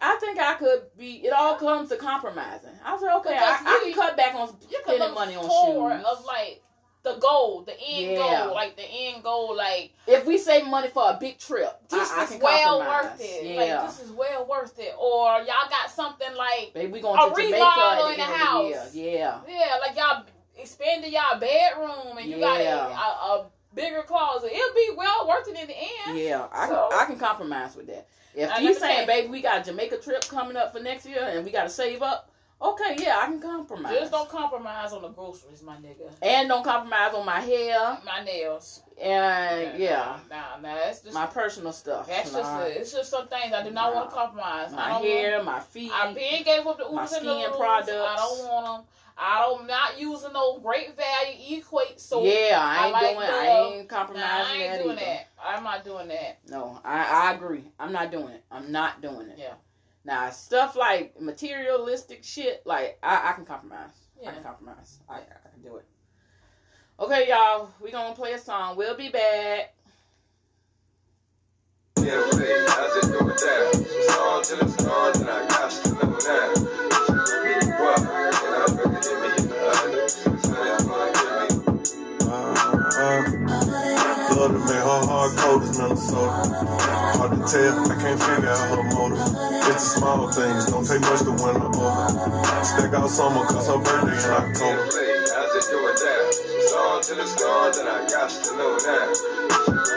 [0.01, 1.15] I think I could be.
[1.27, 2.71] It all comes to compromising.
[2.85, 4.49] I said, okay, I, Because I can cut back on
[4.85, 6.07] spending money on shoes.
[6.07, 6.63] of like
[7.03, 8.45] the goal, the end Yeah.
[8.45, 12.09] goal, like the end goal, like If we save money for a big trip, this
[12.13, 13.19] I, is well compromise.
[13.19, 13.47] worth it.
[13.47, 13.57] Yeah.
[13.83, 14.95] Like this is well worth it.
[15.01, 18.23] Or y'all got something like Baby, we going a to Jamaica remodel in the the
[18.23, 18.79] end of the year.
[18.79, 18.95] house.
[18.95, 19.41] Yeah.
[19.49, 20.25] yeah, like y'all
[20.61, 22.95] expanded y'all bedroom and you got a, a,
[23.45, 24.51] a bigger closet.
[24.53, 25.75] It'll be well worth it in the
[26.09, 26.19] end.
[26.19, 28.07] Yeah, I So- can I can compromise with that.
[28.35, 31.45] If you saying, baby, we got a Jamaica trip coming up for next year and
[31.45, 32.31] we got to save up,
[32.63, 33.93] okay, yeah, I can compromise.
[33.93, 36.09] Just don't compromise on the groceries, my nigga.
[36.23, 38.83] and don't compromise on my hair My nails.
[39.03, 42.07] and yeah, Nah, nah, that's just my personal stuff.
[42.07, 42.61] that's just Nah.
[42.63, 44.71] a, it's just some things I do not want to compromise.
[44.73, 45.91] My hair, Want, my feet.
[45.93, 47.91] I been gave up the my and skin products.
[47.91, 48.85] I don't want them.
[49.23, 52.01] I don't not using no great value equate.
[52.01, 53.27] So yeah, I ain't I like doing.
[53.27, 55.05] the- I ain't Nah, compromising I ain't that doing either.
[55.07, 55.29] that.
[55.45, 56.39] I'm not doing that.
[56.49, 57.65] No, I, I agree.
[57.79, 58.45] I'm not doing it.
[58.51, 59.37] I'm not doing it.
[59.39, 59.55] Yeah.
[60.07, 63.91] Now stuff like materialistic shit, like I, I can compromise.
[64.27, 64.99] I can compromise.
[65.09, 65.85] I, I can do it.
[66.99, 68.77] Okay, y'all, we gonna play a song.
[68.77, 69.75] We'll be back.
[71.99, 73.37] Yeah, babe, how's it going down?
[73.75, 76.90] It's on till it's gone, and I got to know now.
[82.31, 82.77] Uh-huh.
[84.37, 85.03] love to make her
[85.83, 86.31] Minnesota.
[87.19, 89.19] Hard to tell, I can't figure out her motive.
[89.67, 92.65] It's the small things, don't take much to win her over.
[92.65, 94.87] Stack out summer, cause her birthday in October.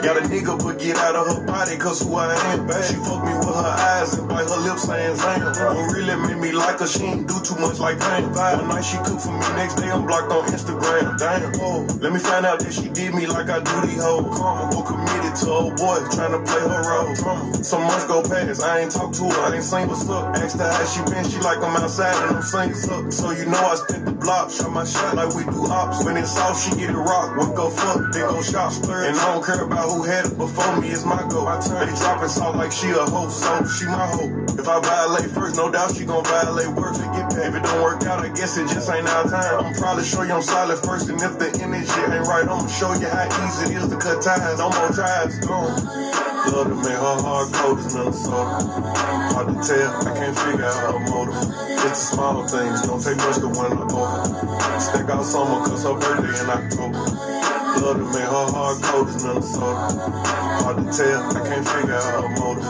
[0.04, 2.66] Got a nigga, but get out of her body, cause who I am.
[2.66, 2.84] Babe.
[2.84, 5.52] She fuck me with her eyes and bite her lips saying Zam.
[5.52, 8.28] What really made me like her, she ain't do too much like pain.
[8.32, 11.18] One night she cooked for me, next day I'm blocked on Instagram.
[11.18, 14.28] Damn, oh, let me find out that she did me like I do these hoes.
[14.36, 17.14] Karma, who committed to old boy, trying to play her role.
[17.64, 20.36] Some months go past, I ain't talk to her, I ain't seen what's up.
[20.36, 23.12] Asked her how she been, she like I'm outside and I'm singing up.
[23.12, 26.04] So you know I spent the block, shot my shot like we do ops.
[26.04, 27.36] When it's off, she get it rock.
[27.36, 28.72] What go fuck, then go shop.
[28.72, 29.08] splurge.
[29.08, 31.46] And I don't care about who had it before me, it's my go.
[31.46, 34.30] I turn, they dropping salt like she a hoe, so she my hoe.
[34.58, 37.50] If I violate first, no doubt she gon' violate worse to get paid.
[37.50, 39.66] If it don't work out, I guess it just ain't our time.
[39.66, 42.94] I'm probably show you I'm solid first, and if the energy ain't right, I'ma show
[42.94, 44.58] you how easy it is to cut ties.
[44.58, 45.74] No more ties, gone.
[46.44, 48.60] Love to make her hard cold as Minnesota.
[49.32, 51.34] Hard to tell, I can't figure out her motive.
[51.84, 54.80] It's the small things, don't take much to win her over.
[54.80, 56.83] Stack out summer, cause her birthday in October.
[56.92, 59.74] Love to make her hard cold as Minnesota.
[60.62, 62.64] Hard to tell, I can't figure out her motive.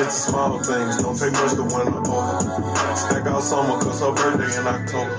[0.00, 2.96] It's the small things, don't take much to win her over.
[2.96, 5.14] Stack out summer, cause her birthday in October.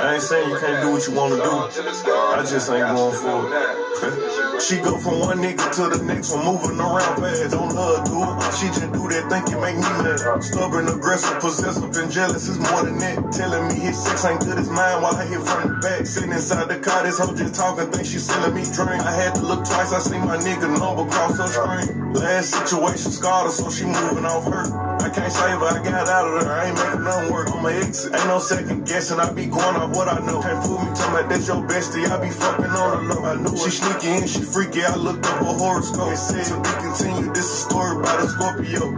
[0.00, 1.50] I ain't saying you can't do what you wanna do.
[1.50, 4.45] I just ain't going for it.
[4.60, 7.50] She go from one nigga to the next one, moving around fast.
[7.50, 8.54] Don't love do it.
[8.56, 10.42] She just do that, think it make me mad.
[10.42, 13.32] Stubborn, aggressive, possessive, and jealous is more than that.
[13.32, 16.06] Telling me his sex ain't good as mine while I hit from the back.
[16.06, 19.02] Sitting inside the car, this hoe just talking, think she selling me drink.
[19.02, 22.12] I had to look twice, I seen my nigga number cross her screen.
[22.12, 24.85] Last situation scarred her, so she moving off her.
[25.00, 26.52] I can't save her, I got out of there.
[26.52, 27.50] I ain't making nothing work.
[27.52, 29.20] On my exit, ain't no second guessing.
[29.20, 30.42] I be going off what I know.
[30.42, 32.08] Can't fool me, tell me that's your bestie.
[32.08, 33.24] I be fucking on the low.
[33.24, 33.58] I knew it.
[33.58, 34.82] She sneaky and she freaky.
[34.82, 36.12] I looked up her horoscope.
[36.12, 37.34] It said to be continued.
[37.34, 38.90] This is a story about a Scorpio.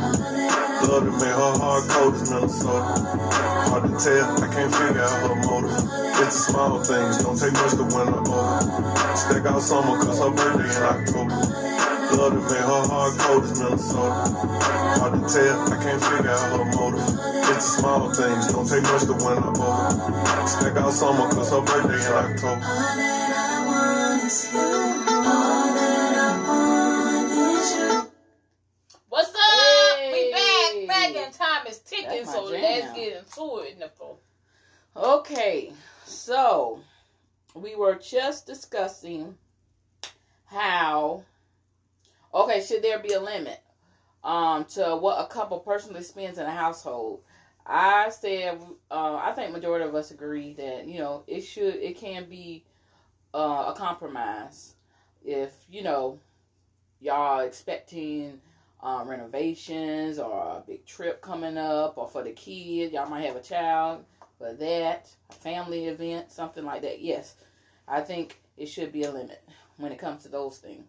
[0.88, 2.82] Love to make her hard cold as Minnesota.
[3.68, 5.72] Hard to tell, I can't figure out her motive.
[6.22, 9.16] It's the small things, don't take much to win her over.
[9.16, 11.77] Stack out summer, cause her birthday in October.
[12.16, 14.12] Love to make her hard cold as Minnesota.
[14.98, 17.00] Hard to tell, I can't figure out her motive.
[17.00, 20.48] It's the small things, don't take much to win her over.
[20.48, 22.64] Stack out summer, cause her birthday in October.
[29.08, 30.12] What's up?
[30.12, 30.86] We back.
[30.88, 32.62] Back in time is ticking, so jam.
[32.62, 34.20] let's get into it, Nicole.
[34.96, 35.72] Okay,
[36.04, 36.80] so
[37.54, 39.36] we were just discussing
[40.46, 41.24] how
[42.34, 43.60] okay, should there be a limit
[44.24, 47.20] um to what a couple personally spends in a household?
[47.66, 48.58] I said
[48.90, 52.64] uh, I think majority of us agree that you know it should it can be
[53.34, 54.74] uh, a compromise
[55.24, 56.18] if you know
[57.00, 58.40] y'all expecting
[58.82, 63.36] um, renovations or a big trip coming up or for the kids y'all might have
[63.36, 64.04] a child
[64.38, 67.00] for that, a family event, something like that.
[67.00, 67.34] Yes,
[67.86, 69.42] I think it should be a limit
[69.76, 70.86] when it comes to those things.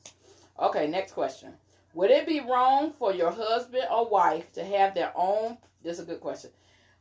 [0.61, 1.53] Okay, next question.
[1.93, 5.57] Would it be wrong for your husband or wife to have their own?
[5.83, 6.51] This is a good question.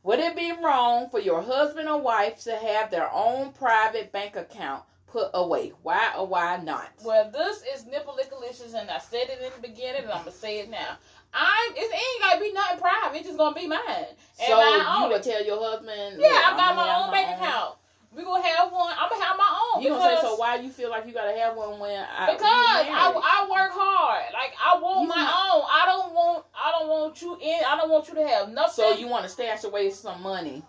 [0.03, 4.35] Would it be wrong for your husband or wife to have their own private bank
[4.37, 5.73] account put away?
[5.83, 6.89] Why or why not?
[7.03, 10.31] Well, this is Nipple Lickalicious, and I said it in the beginning, and I'm gonna
[10.31, 10.97] say it now.
[11.33, 11.71] I'm.
[11.75, 13.17] It ain't gotta be nothing private.
[13.17, 13.79] It's just gonna be mine.
[13.87, 16.17] And so I you would tell your husband?
[16.17, 17.75] Yeah, "Look, I got my own bank account.
[18.15, 18.91] We gonna have one.
[18.97, 19.83] I'm gonna have my own.
[19.83, 20.35] You gonna say so?
[20.35, 23.13] Why you feel like you gotta have one when I because I.
[23.13, 24.33] I work hard.
[24.33, 25.63] Like I want You my not- own.
[25.69, 27.59] I don't want I don't want you in.
[27.67, 28.73] I don't want you to have nothing.
[28.73, 30.63] so you want to stash away some money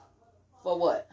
[0.62, 1.08] for what?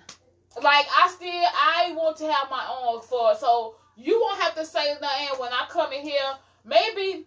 [0.63, 4.65] like I still I want to have my own for so you won't have to
[4.65, 6.33] say nothing when I come in here.
[6.65, 7.25] Maybe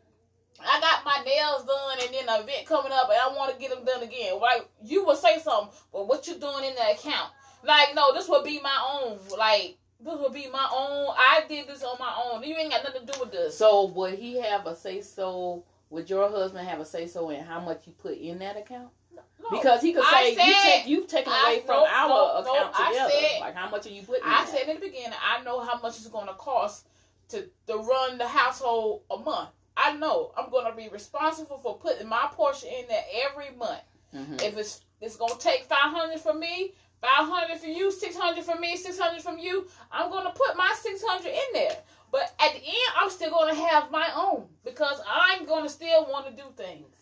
[0.61, 3.59] I got my nails done and then an event coming up and I want to
[3.59, 4.39] get them done again.
[4.43, 4.63] Right?
[4.85, 7.31] you will say something, but what you doing in the account?
[7.63, 9.19] Like no, this would be my own.
[9.39, 11.15] Like this would be my own.
[11.17, 12.43] I did this on my own.
[12.43, 13.57] You ain't got nothing to do with this.
[13.57, 15.65] So would he have a say so?
[15.91, 18.89] Would your husband have a say so in how much you put in that account?
[19.15, 19.23] No.
[19.51, 22.09] Because he could I say you take you've taken I- away from no, our
[22.45, 23.11] no, account I together.
[23.11, 24.23] said- like how much are you putting?
[24.25, 26.87] I said in the beginning, I know how much it's going to cost
[27.31, 29.51] to to run the household a month.
[29.77, 33.81] I know I'm going to be responsible for putting my portion in there every month.
[34.13, 38.61] hmm If it's it's going to take 500 from me, 500 for you, 600 from
[38.61, 41.77] me, 600 from you, I'm going to put my 600 in there.
[42.13, 45.71] But at the end, I'm still going to have my own because I'm going to
[45.71, 47.01] still want to do things.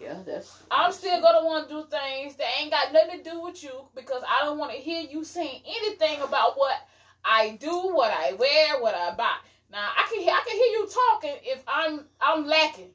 [0.00, 0.62] Yeah, that's.
[0.70, 3.84] I'm still gonna want to do things that ain't got nothing to do with you
[3.94, 6.74] because I don't want to hear you saying anything about what
[7.22, 9.36] I do, what I wear, what I buy.
[9.70, 12.92] Now I can hear I can hear you talking if I'm I'm lacking.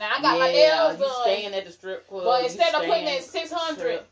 [0.00, 2.24] Now I got my yeah, nails you done, staying at the strip club.
[2.24, 4.02] but instead of putting in six hundred.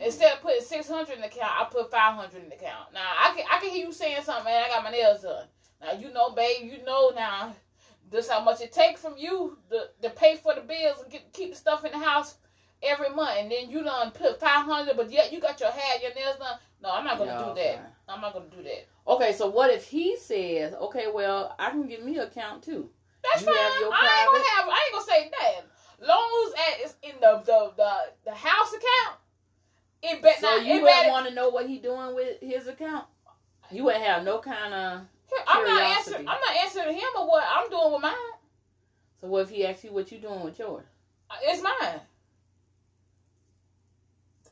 [0.00, 2.92] Instead of putting six hundred in the account, I put five hundred in the account.
[2.92, 4.64] Now I can I can hear you saying something, man.
[4.64, 5.46] I got my nails done.
[5.80, 7.54] Now you know, babe, you know now.
[8.10, 11.32] This how much it takes from you to, to pay for the bills and get
[11.32, 12.34] keep the stuff in the house
[12.82, 16.02] every month, and then you done put five hundred, but yet you got your hair,
[16.02, 16.58] your nails done.
[16.82, 17.76] No, I'm not gonna do okay.
[17.76, 17.94] that.
[18.08, 18.88] I'm not gonna do that.
[19.06, 22.90] Okay, so what if he says, okay, well, I can give me an account too.
[23.22, 23.56] That's You fine.
[23.56, 24.68] I ain't gonna have.
[24.68, 26.08] I ain't gonna say that.
[26.08, 27.92] Loans at it's in the the the,
[28.24, 29.18] the house account,
[30.02, 30.64] it better So not.
[30.66, 33.04] you wouldn't want to know what he doing with his account?
[33.70, 35.00] You wouldn't have no kind of.
[35.46, 36.20] I'm not answering.
[36.28, 38.12] I'm not answering him or what I'm doing with mine.
[39.20, 40.84] So what if he asks you what you doing with yours?
[41.30, 42.00] Uh, it's mine.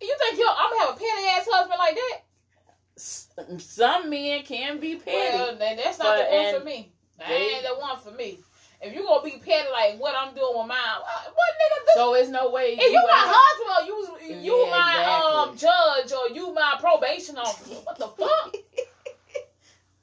[0.00, 3.60] You think you're, I'm gonna have a petty ass husband like that?
[3.60, 5.36] Some men can be petty.
[5.36, 6.92] Well, then that's not But- the one for me.
[7.18, 8.38] That ain't the one for me.
[8.80, 11.92] If you gonna be petty like what I'm doing with mine, what, what nigga do?
[11.94, 12.76] so it's no way.
[12.78, 17.38] if you my husband, or you you Yeah, my um judge or you my probation
[17.38, 18.54] officer, what the fuck?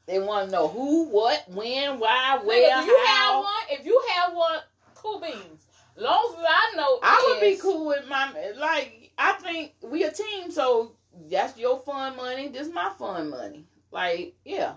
[0.07, 3.85] They want to know who, what, when, why, Nigga, where, if you have one, if
[3.87, 4.59] you have one,
[4.93, 5.65] cool beans.
[5.97, 9.11] Long as I know, I would be cool with my like.
[9.17, 10.91] I think we a team, so
[11.31, 12.49] that's your fun money.
[12.49, 13.65] This my fun money.
[13.91, 14.73] Like, yeah,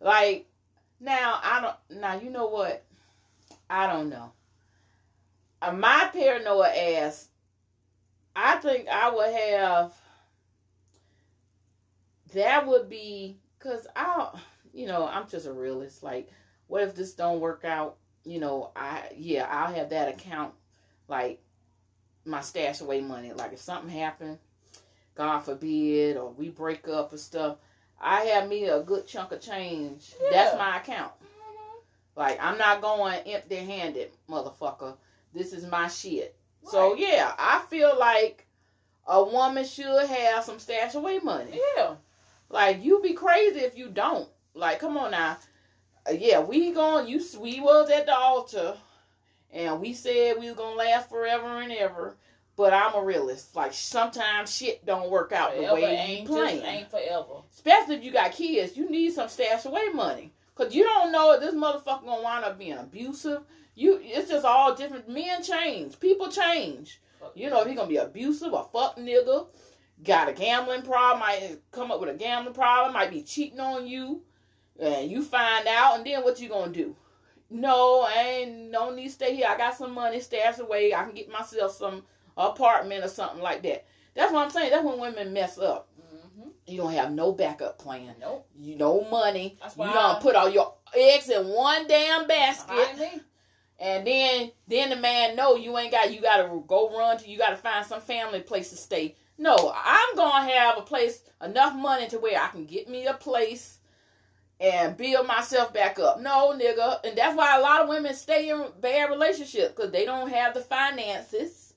[0.00, 0.46] like
[0.98, 2.00] now I don't.
[2.00, 2.84] Now you know what?
[3.70, 4.32] I don't know.
[5.62, 7.28] Uh, my paranoia ass.
[8.34, 9.92] I think I would have.
[12.34, 14.38] That would be because I,
[14.72, 16.02] you know, I'm just a realist.
[16.02, 16.30] Like,
[16.66, 17.96] what if this don't work out?
[18.24, 20.52] You know, I yeah, I'll have that account
[21.08, 21.40] like
[22.24, 23.32] my stash away money.
[23.32, 24.38] Like if something happened,
[25.14, 27.58] God forbid, or we break up or stuff,
[28.00, 30.12] I have me a good chunk of change.
[30.30, 31.12] That's my account.
[32.16, 34.96] Like I'm not going empty handed, motherfucker.
[35.34, 36.36] This is my shit.
[36.64, 38.46] So yeah, I feel like
[39.06, 41.58] a woman should have some stash away money.
[41.76, 41.94] Yeah.
[42.48, 44.28] Like you be crazy if you don't.
[44.54, 45.38] Like come on now.
[46.08, 48.76] Uh, yeah, we going you we was at the altar
[49.52, 52.16] and we said we was gonna last forever and ever.
[52.56, 53.56] But I'm a realist.
[53.56, 56.62] Like sometimes shit don't work out the way you ain't plan.
[56.64, 57.42] ain't forever.
[57.54, 60.32] Especially if you got kids, you need some stash away money.
[60.60, 63.44] Cause you don't know if this motherfucker gonna wind up being abusive.
[63.74, 65.08] You it's just all different.
[65.08, 65.98] Men change.
[65.98, 67.00] People change.
[67.34, 69.46] You know, if he gonna be abusive, a fuck nigga,
[70.04, 73.86] got a gambling problem, might come up with a gambling problem, might be cheating on
[73.86, 74.20] you,
[74.78, 76.94] and you find out, and then what you gonna do?
[77.48, 79.46] No, I ain't no need to stay here.
[79.48, 80.92] I got some money stashed away.
[80.92, 82.02] I can get myself some
[82.36, 83.86] apartment or something like that.
[84.14, 84.72] That's what I'm saying.
[84.72, 85.88] That's when women mess up.
[86.70, 88.14] You don't have no backup plan.
[88.20, 88.46] Nope.
[88.58, 89.58] You no money.
[89.60, 93.20] That's You why don't I- put all your eggs in one damn basket.
[93.78, 97.38] And then then the man know you ain't got you gotta go run to you
[97.38, 99.16] gotta find some family place to stay.
[99.38, 103.14] No, I'm gonna have a place enough money to where I can get me a
[103.14, 103.78] place
[104.60, 106.20] and build myself back up.
[106.20, 107.02] No, nigga.
[107.04, 110.52] And that's why a lot of women stay in bad relationships because they don't have
[110.52, 111.69] the finances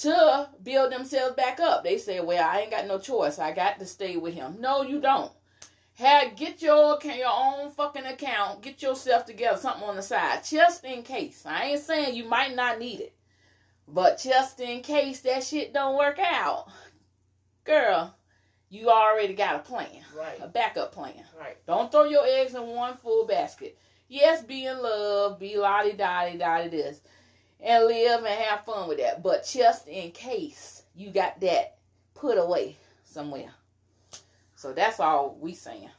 [0.00, 1.84] to build themselves back up.
[1.84, 3.38] They say, Well, I ain't got no choice.
[3.38, 4.56] I got to stay with him.
[4.60, 5.32] No, you don't.
[5.94, 8.62] Have get your your own fucking account.
[8.62, 11.44] Get yourself together, something on the side, just in case.
[11.44, 13.14] I ain't saying you might not need it,
[13.86, 16.68] but just in case that shit don't work out,
[17.64, 18.14] girl,
[18.70, 20.40] you already got a plan, Right.
[20.40, 21.22] a backup plan.
[21.38, 21.58] Right.
[21.66, 23.76] Don't throw your eggs in one full basket.
[24.08, 27.02] Yes, be in love, be lottie dotty dotty this,
[27.62, 29.22] and live and have fun with that.
[29.22, 31.76] But just in case you got that
[32.14, 33.50] put away somewhere.
[34.56, 35.90] So that's all we saying.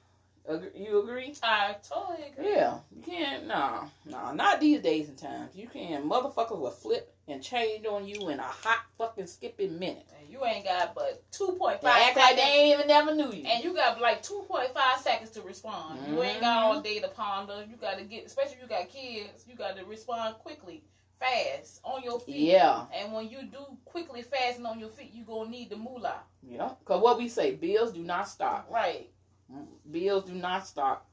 [0.49, 1.36] Agre- You agree?
[1.43, 2.51] I totally agree.
[2.53, 3.47] Yeah, you can't.
[3.47, 5.55] No, no, not these days and times.
[5.55, 6.07] You can.
[6.09, 10.07] Motherfuckers will flip and change on you in a hot fucking skipping minute.
[10.20, 11.82] And you ain't got but two point five.
[11.82, 13.45] point They five act like they ain't even never knew you.
[13.45, 15.99] and you got like two point five seconds to respond.
[16.07, 16.76] You ain't got Mhm.
[16.76, 17.64] all day to ponder.
[17.70, 19.45] You got to get, especially if you got kids.
[19.47, 20.84] You got to respond quickly,
[21.22, 22.36] fast, on your feet.
[22.51, 25.78] yeah, And when you do quickly, fast, and on your feet, you gonna need the
[25.78, 26.22] moolah.
[26.43, 26.72] yeah.
[26.86, 28.67] Cause what we say, bills do not stop.
[28.72, 29.09] Right.
[29.53, 31.05] Mm, bills do not stop.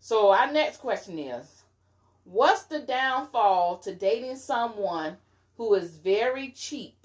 [0.00, 1.62] So our next question is,
[2.24, 5.16] what's the downfall to dating someone
[5.56, 6.96] who is very cheap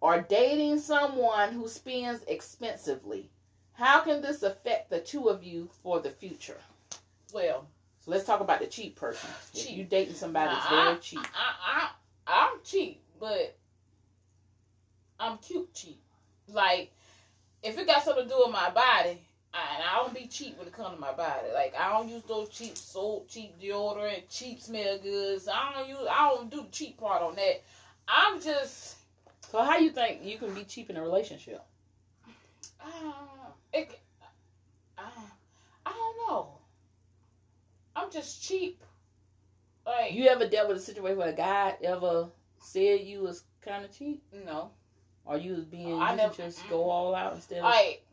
[0.00, 3.30] or dating someone who spends expensively?
[3.74, 6.60] How can this affect the two of you for the future?
[7.32, 7.66] Well,
[8.10, 9.30] let's talk about the cheap person.
[9.54, 9.76] If Cheap.
[9.76, 11.20] you dating somebody that's very I- cheap.
[11.34, 11.88] I,
[12.26, 13.56] I, I'm cheap, but
[15.18, 16.00] I'm cute cheap.
[16.48, 16.92] Like,
[17.62, 19.18] if it got something to do with my body,
[19.52, 21.48] I, and I don't be cheap when it comes to my body.
[21.54, 25.48] Like, I don't use those cheap soap, cheap deodorant, cheap smell goods.
[25.52, 25.98] I don't use.
[26.10, 27.62] I don't do the cheap part on that.
[28.08, 28.96] I'm just.
[29.50, 31.62] So how you think you can be cheap in a relationship?
[32.80, 33.12] Uh,
[33.72, 33.98] it,
[34.96, 35.02] uh,
[35.84, 36.59] I don't know.
[37.96, 38.82] I'm just cheap.
[39.86, 42.28] Like You ever dealt with a situation where a guy ever
[42.60, 44.70] said you was kind of cheap, no.
[45.24, 47.64] or you was being I you never- just go all out instead of?
[47.64, 48.04] like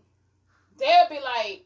[0.78, 1.66] they'll be like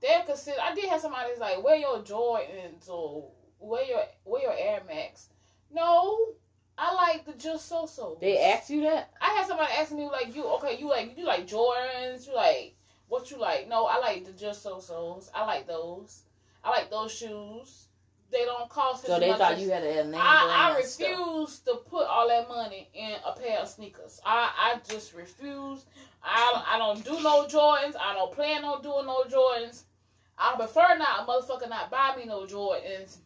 [0.00, 3.30] they'll consider I did have somebody that's like wear your Jordans or
[3.60, 5.28] wear your wear your Air Max.
[5.70, 6.34] No,
[6.76, 8.18] I like the just so so.
[8.20, 9.10] They asked you that?
[9.20, 12.74] I had somebody ask me like you okay you like you like Jordans you like
[13.08, 13.68] what you like?
[13.68, 15.30] No, I like the just so so's.
[15.34, 16.22] I like those.
[16.68, 17.86] I like those shoes.
[18.30, 20.20] They don't cost So they thought you had a name.
[20.20, 21.08] I, I brand stuff.
[21.08, 24.20] refuse to put all that money in a pair of sneakers.
[24.24, 25.86] I, I just refuse.
[26.22, 27.94] I, I don't do no Jordans.
[27.98, 29.84] I don't plan on doing no Jordans.
[30.36, 33.16] I prefer not a motherfucker not buy me no Jordans.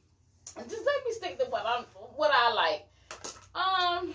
[0.56, 1.84] Just let me stick to what I'm
[2.14, 2.86] what I like.
[3.54, 4.14] Um,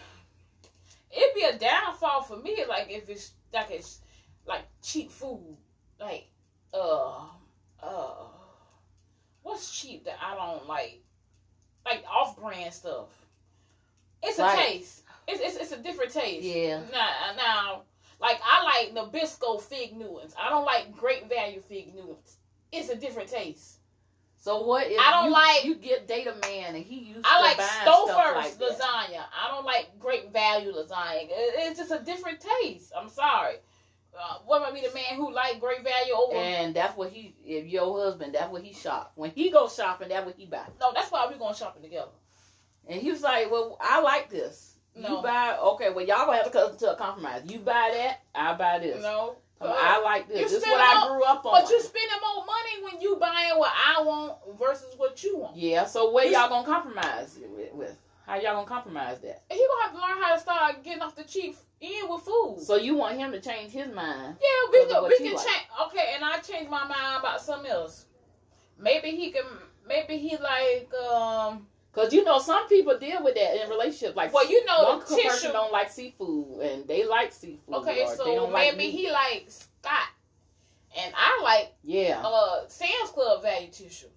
[1.11, 3.99] it'd be a downfall for me like if it's like it's
[4.47, 5.57] like cheap food,
[5.99, 6.29] like
[6.73, 7.25] uh
[7.83, 8.13] uh
[9.47, 11.01] what's cheap that I don't like,
[11.85, 13.07] like off brand stuff.
[14.23, 14.57] It's a Right.
[14.67, 15.03] taste.
[15.27, 16.43] It's, it's it's a different taste.
[16.45, 16.81] Yeah.
[16.91, 17.81] Now now,
[18.19, 20.33] like I like Nabisco fig Newtons.
[20.41, 22.37] I don't like Great Value fig Newtons.
[22.71, 23.75] It's a different taste.
[24.39, 27.37] So what if I don't you, like- you get data man and he used I
[27.37, 29.23] to like Stouffer's like lasagna.
[29.43, 31.27] I don't like Great Value lasagna.
[31.29, 32.93] It- It's just a different taste.
[32.97, 33.55] I'm sorry.
[34.19, 36.35] Uh, what might be the man who like Great Value over?
[36.35, 39.11] And that's what he, if your husband, that's what he shop.
[39.15, 40.65] When he go shopping, that's what he buy.
[40.79, 42.09] no, that's why we're going shopping together.
[42.87, 44.75] And he was like, well, I like this.
[44.95, 45.17] No.
[45.17, 47.43] You buy, okay, well, y'all gonna have to come to a compromise.
[47.45, 49.01] You buy that, I buy this.
[49.03, 49.35] No.
[49.61, 50.51] Um, I like this.
[50.51, 51.61] This is what I grew up on.
[51.61, 55.55] But you spending more money when you buying what I want versus what you want.
[55.57, 57.37] yeah, so where You- y'all gonna compromise
[57.73, 57.95] with?
[58.27, 59.43] How y'all gonna compromise that?
[59.49, 62.23] And he gonna have to learn how to start getting off the cheap end with
[62.23, 62.57] food.
[62.61, 64.35] So you want him to change his mind?
[64.41, 65.45] yeah, we can we can like.
[65.45, 65.67] change.
[65.87, 68.05] Okay, and I changed my mind about something else.
[68.77, 69.45] Maybe he can.
[69.87, 71.67] Maybe he like um.
[71.93, 74.15] Cause you know some people deal with that in relationships.
[74.15, 75.51] Like, Well, you know one the person tissue.
[75.51, 77.75] don't like seafood and they like seafood.
[77.75, 78.91] Okay, so like maybe meat.
[78.91, 80.09] he likes Scott,
[80.99, 82.21] and I like yeah.
[82.23, 84.07] uh Sam's Club value tissue.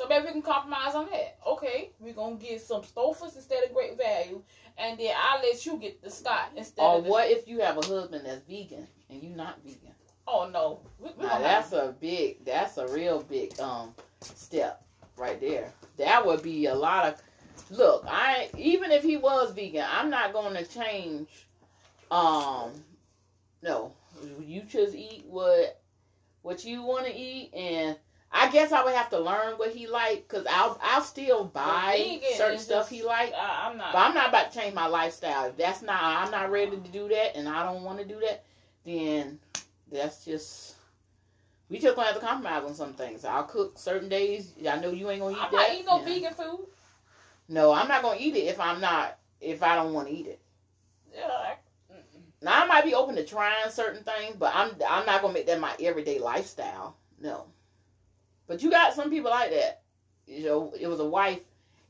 [0.00, 1.36] So maybe we can compromise on that.
[1.46, 4.40] Okay, we're gonna get some Stouffer's instead of Great Value,
[4.78, 7.10] and then I'll let you get the Scott instead Or the.
[7.10, 9.92] what if you have a husband that's vegan and you not vegan?
[10.26, 14.82] Oh no, we, we Now that's have, a big, that's a real big um step
[15.18, 15.70] right there.
[15.98, 17.22] That would be a lot of.
[17.70, 21.28] Look, I even if he was vegan, I'm not going to change.
[22.10, 22.70] Um,
[23.62, 23.92] no,
[24.40, 25.82] you just eat what
[26.40, 27.98] what you want to eat, and
[28.32, 32.20] I guess I would have to learn what he like because I'll I'll still buy
[32.36, 33.32] certain stuff just- he like.
[33.34, 33.92] I, I'm not.
[33.92, 35.46] But I'm not about to change my lifestyle.
[35.48, 38.20] If that's not, I'm not ready to do that, and I don't want to do
[38.20, 38.44] that.
[38.84, 39.38] Then
[39.90, 40.76] that's just
[41.68, 43.24] we just gonna have to compromise on some things.
[43.24, 44.52] I'll cook certain days.
[44.68, 45.56] I know you ain't gonna eat I'm that.
[45.56, 46.04] not eating no Yeah.
[46.04, 46.66] vegan food.
[47.48, 50.26] No, I'm not gonna eat it if I'm not if I don't want to eat
[50.28, 50.40] it.
[51.14, 51.54] Yeah, I.
[52.42, 55.46] Now I might be open to trying certain things, but I'm I'm not gonna make
[55.46, 56.96] that my everyday lifestyle.
[57.20, 57.46] No.
[58.50, 59.82] But you got some people like that.
[60.26, 61.38] You know, it was a wife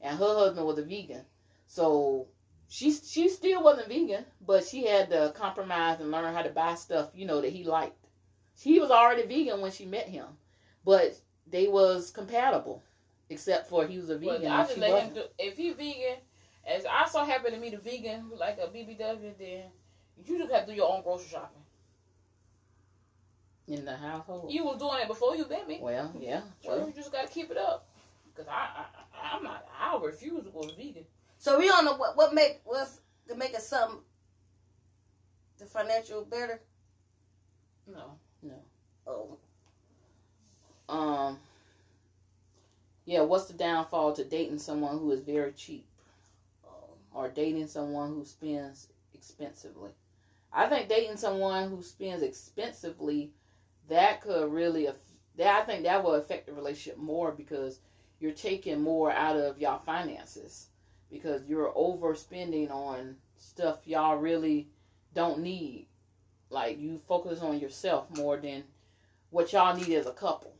[0.02, 1.22] and her husband was a vegan.
[1.66, 2.26] So
[2.68, 6.74] she she still wasn't vegan, but she had to compromise and learn how to buy
[6.74, 7.96] stuff, you know, that he liked.
[8.60, 10.26] He was already vegan when she met him,
[10.84, 12.82] but they was compatible,
[13.30, 14.52] except for he was a vegan.
[14.52, 15.14] I just let him wasn't.
[15.14, 15.22] do.
[15.38, 16.18] If he vegan,
[16.66, 19.62] as I so happen to meet a vegan like a BBW, then
[20.26, 21.59] you just have to do your own grocery shopping.
[23.70, 24.52] In the household.
[24.52, 25.78] You was doing it before you met me.
[25.80, 27.88] well, yeah, Well, you just gotta keep it up.
[28.36, 29.66] Cause I, I, I'm not.
[29.78, 31.04] I refuse to go vegan.
[31.38, 34.00] So we don't know what what make what's to make it something
[35.58, 36.60] the financial better.
[37.86, 38.12] No,
[38.42, 38.54] no.
[39.06, 39.38] Oh,
[40.88, 41.38] Um.
[43.04, 45.84] Yeah, what's the downfall to dating someone who is very cheap?
[46.64, 46.90] oh.
[47.12, 49.90] or dating someone who spends expensively.
[50.52, 53.32] I think dating someone who spends expensively
[53.90, 54.88] that could really
[55.36, 57.80] that I think that will affect the relationship more because
[58.18, 60.68] you're taking more out of y'all finances
[61.10, 64.68] because you're overspending on stuff y'all really
[65.14, 65.86] don't need.
[66.50, 68.64] Like you focus on yourself more than
[69.30, 70.54] what y'all need as a couple.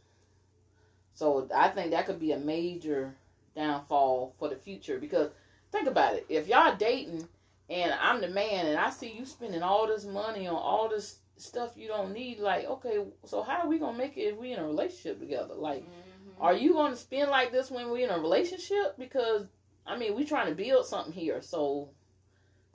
[1.15, 3.15] So I think that could be a major
[3.55, 5.31] downfall for the future because
[5.73, 6.27] think about it.
[6.29, 7.29] If y'all dating
[7.69, 11.20] and I'm the man and I see you spending all this money on all this
[11.41, 14.53] stuff you don't need, like, okay, so how are we gonna make it if we
[14.53, 15.55] in a relationship together?
[15.55, 16.43] Like, mm-hmm.
[16.43, 18.97] are you gonna spend like this when we in a relationship?
[18.99, 19.47] Because
[19.87, 21.91] I mean, we trying to build something here, so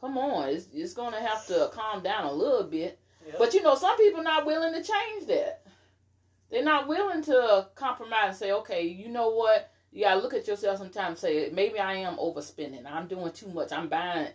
[0.01, 2.99] come on, it's it's gonna have to calm down a little bit.
[3.27, 3.35] Yep.
[3.39, 5.61] But you know, some people not willing to change that.
[6.51, 9.71] They're not willing to compromise and say, okay, you know what?
[9.91, 12.85] You gotta look at yourself sometimes and say, maybe I am overspending.
[12.85, 13.71] I'm doing too much.
[13.71, 14.27] I'm buying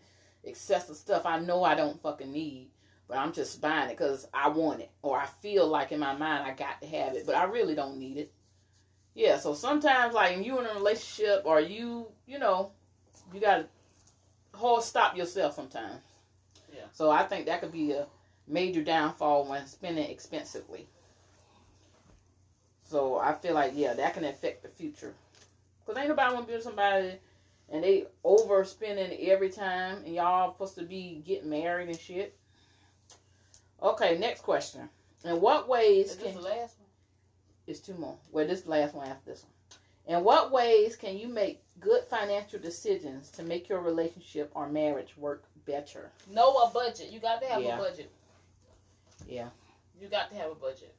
[0.44, 2.68] excessive stuff I know I don't fucking need,
[3.10, 6.16] but I'm just buying it because I want it or I feel like in my
[6.16, 8.32] mind I got to have it, but I really don't need it.
[9.14, 12.70] Yeah, so sometimes like you in a relationship or you, you know,
[13.34, 13.66] you gotta
[14.54, 16.02] hold stop yourself sometimes.
[16.72, 16.84] Yeah.
[16.92, 18.06] So I think that could be a
[18.46, 20.86] major downfall when spending expensively.
[22.88, 25.14] So I feel like yeah, that can affect the future.
[25.84, 27.14] Cause ain't nobody want to be with somebody
[27.68, 32.36] and they overspending every time, and y'all supposed to be getting married and shit.
[33.82, 34.88] Okay, next question.
[35.24, 36.88] In what ways Is can this the last one?
[37.66, 38.16] it's two more.
[38.32, 40.16] Well, this is the last one after this one.
[40.16, 45.16] In what ways can you make good financial decisions to make your relationship or marriage
[45.16, 46.10] work better?
[46.30, 47.10] Know a budget.
[47.10, 47.76] You got to have Yeah.
[47.76, 48.10] a budget.
[49.26, 49.50] Yeah.
[50.00, 50.94] You got to have a budget.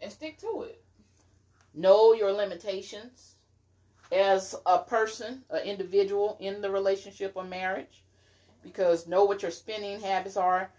[0.00, 0.82] And stick to it.
[1.74, 3.36] Know your limitations
[4.10, 8.04] as a person, an individual in the relationship or marriage,
[8.62, 10.70] because know what your spending habits are.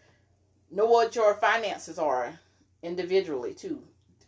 [0.69, 2.37] Know what your finances are
[2.83, 3.81] individually too,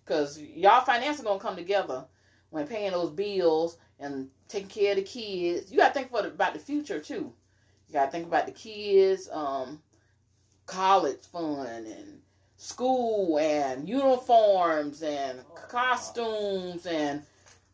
[0.03, 2.05] because y'all finances gonna come together
[2.49, 5.71] when paying those bills and taking care of the kids.
[5.71, 7.33] You gotta think the, about the future too.
[7.87, 9.81] You gotta think about the kids, um,
[10.65, 12.21] college fund and
[12.57, 17.23] school and uniforms and costumes and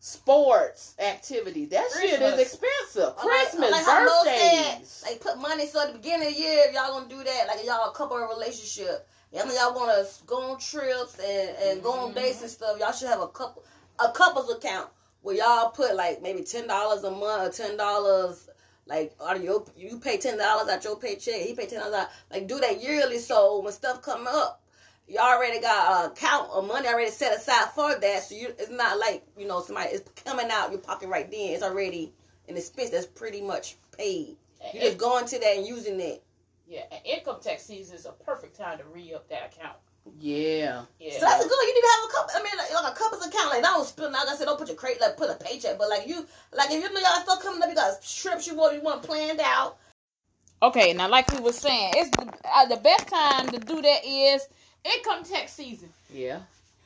[0.06, 1.70] sports activities.
[1.70, 3.16] That shit is expensive.
[3.18, 5.04] Like- Christmas, like Mo said, birthdays.
[5.04, 7.48] Like put money so at the beginning of the year, if y'all gonna do that,
[7.48, 9.08] like y'all a couple of relationship.
[9.34, 12.64] Mean y'all wanna go on trips and, and go on dates and mm-hmm.
[12.64, 12.80] stuff.
[12.80, 13.64] Y'all should have a couple
[14.00, 14.90] a couples account
[15.24, 18.48] where y'all put like maybe ten dollars a month or ten dollars
[18.86, 22.10] like out your you pay ten dollars out your paycheck, he pay ten dollars out
[22.32, 24.62] like do that yearly so when stuff come up
[25.08, 28.72] you already got a account of money already set aside for that, so you it's
[28.72, 31.52] not like you know somebody is coming out your pocket right then.
[31.52, 32.14] It's already
[32.48, 34.38] an expense that's pretty much paid.
[34.74, 36.24] You just going to that and using it.
[36.68, 39.78] Yeah, and income tax season is a perfect time to re up that account.
[40.20, 40.86] Yeah.
[41.00, 41.14] Yeah.
[41.14, 41.58] So that's a good.
[41.62, 42.32] You need to have a couple.
[42.36, 43.50] I mean, like, like a couple's account.
[43.50, 44.14] Like I don't spend.
[44.14, 45.02] Like I said, don't put your credit.
[45.02, 45.78] Like put a paycheck.
[45.78, 48.56] But like you, like if you know y'all stuff coming up, you got trips you
[48.56, 49.78] want, you want planned out.
[50.62, 54.06] Okay, now like we were saying, it's the, uh, the best time to do that
[54.06, 54.48] is
[54.86, 55.90] income tax season.
[56.14, 56.40] Yeah.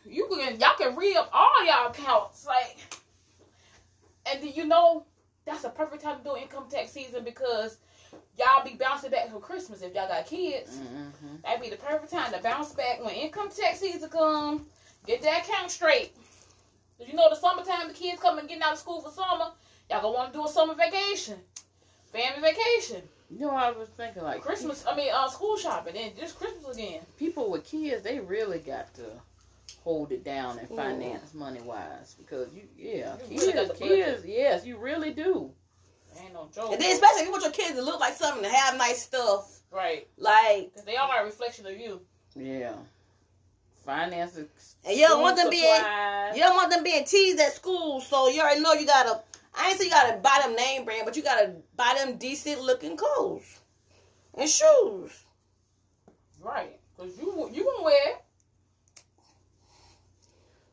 [0.05, 2.77] You can y'all can re up all y'all accounts, like,
[4.31, 5.05] and you know
[5.45, 7.77] that's a perfect time to do income tax season because
[8.37, 10.77] y'all be bouncing back for Christmas if y'all got kids.
[10.77, 11.35] Mm-hmm.
[11.43, 14.65] That'd be the perfect time to bounce back when income tax season come.
[15.05, 16.15] Get that account straight.
[16.97, 19.51] Cause you know the summertime, the kids coming getting out of school for summer.
[19.89, 21.35] Y'all gonna want to do a summer vacation,
[22.11, 23.01] family vacation,
[23.31, 24.83] You know, I was thinking like Christmas.
[24.87, 27.01] I mean, uh, school shopping, and just Christmas again.
[27.17, 29.05] people with kids, they really got to
[29.83, 34.23] hold it down and finance money wise because you, yeah, You kids, really got kids,
[34.25, 35.51] yes, you really do.
[36.19, 36.71] Ain't no joke.
[36.73, 39.01] And then especially if you want your kids to look like something to have nice
[39.03, 39.59] stuff.
[39.71, 42.01] right, Like because they all are a reflection of you.
[42.35, 42.73] Yeah,
[43.85, 44.75] finances.
[44.85, 45.63] And you don't want them being-
[46.35, 49.21] You don't want them being teased at school, so you already know you gotta.
[49.59, 52.61] I ain't say you gotta buy them name brand, but you gotta buy them decent
[52.61, 53.59] looking clothes
[54.33, 55.25] and shoes.
[56.41, 58.15] Right, because you you gonna wear.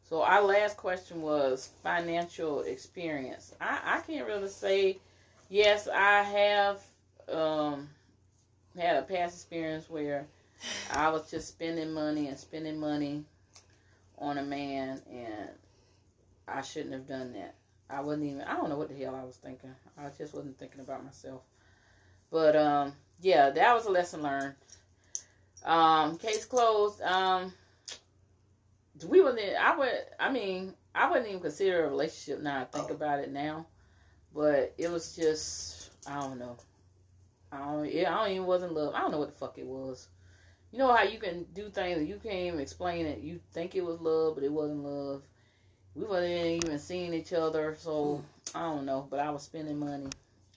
[0.09, 3.53] So our last question was financial experience.
[3.61, 4.99] I, I can't really say
[5.49, 6.81] yes, I have
[7.29, 7.89] um
[8.79, 10.27] had a past experience where
[10.93, 13.25] I was just spending money and spending money
[14.19, 15.51] on a man and
[16.47, 17.56] I shouldn't have done that.
[17.89, 19.75] I wasn't even I don't know what the hell I was thinking.
[19.97, 21.43] I just wasn't thinking about myself.
[22.31, 24.55] But um yeah, that was a lesson learned.
[25.65, 27.01] Um case closed.
[27.03, 27.53] Um
[29.07, 32.91] we wasn't I would I mean, I wouldn't even consider a relationship now I think
[32.91, 33.67] about it now.
[34.35, 36.57] But it was just I don't know.
[37.53, 38.95] I don't yeah, I don't even wasn't love.
[38.95, 40.09] I don't know what the fuck it was.
[40.73, 43.21] You know how you can do things you can't even explain it.
[43.21, 45.23] You think it was love, but it wasn't love.
[45.97, 48.23] We wasn't even seeing each other, so
[48.55, 49.07] I don't know.
[49.11, 50.09] But I was spending money,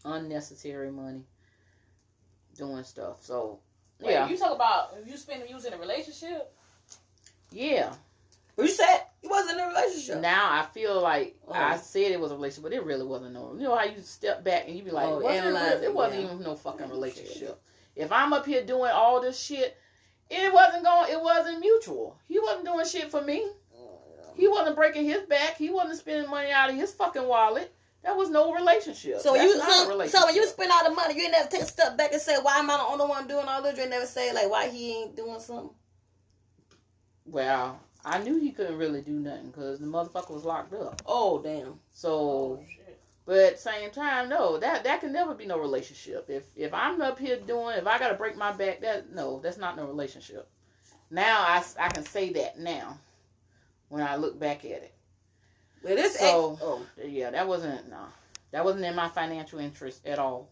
[0.04, 1.22] unnecessary money,
[2.58, 3.24] doing stuff.
[3.24, 3.60] So
[4.02, 6.54] Wait, yeah, you talk about you spend you was in a relationship.
[7.52, 7.94] yeah.
[8.58, 9.04] You said?
[9.24, 10.20] You wasn't in a relationship.
[10.20, 11.54] Now I feel like Oh.
[11.54, 13.54] I said it was a relationship, but it really wasn't no.
[13.58, 15.84] You know how you step back and you be like, Oh, was it, analyze really?
[15.84, 16.28] it, it wasn't yeah.
[16.34, 17.62] even no fucking relationship.
[17.96, 19.78] If I'm up here doing all this shit,
[20.30, 21.10] it wasn't going.
[21.12, 22.18] It wasn't mutual.
[22.28, 23.48] He wasn't doing shit for me.
[24.40, 25.58] He wasn't breaking his back.
[25.58, 27.74] He wasn't spending money out of his fucking wallet.
[28.04, 29.20] That was no relationship.
[29.20, 30.20] So when That's you not a so, relationship.
[30.20, 32.22] so when you spend all the money, you ain't never take a step back and
[32.22, 34.50] say, "Why am I the only one doing all this?" You ain't never say like,
[34.50, 35.72] "Why he ain't doing something?"
[37.26, 41.02] well, I knew he couldn't really do nothing because the motherfucker was locked up.
[41.06, 41.80] Oh damn!
[41.92, 43.00] So oh, shit.
[43.26, 46.30] But same time, no, that that can never be no relationship.
[46.30, 49.58] If if I'm up here doing, if I gotta break my back, that no, that's
[49.58, 50.50] not no relationship.
[51.12, 52.98] Now I I can say that now,
[53.90, 54.94] when I look back at it.
[55.84, 58.06] But this So- ex, oh, Yeah, that wasn't no,
[58.52, 60.50] that wasn't in my financial interest at all.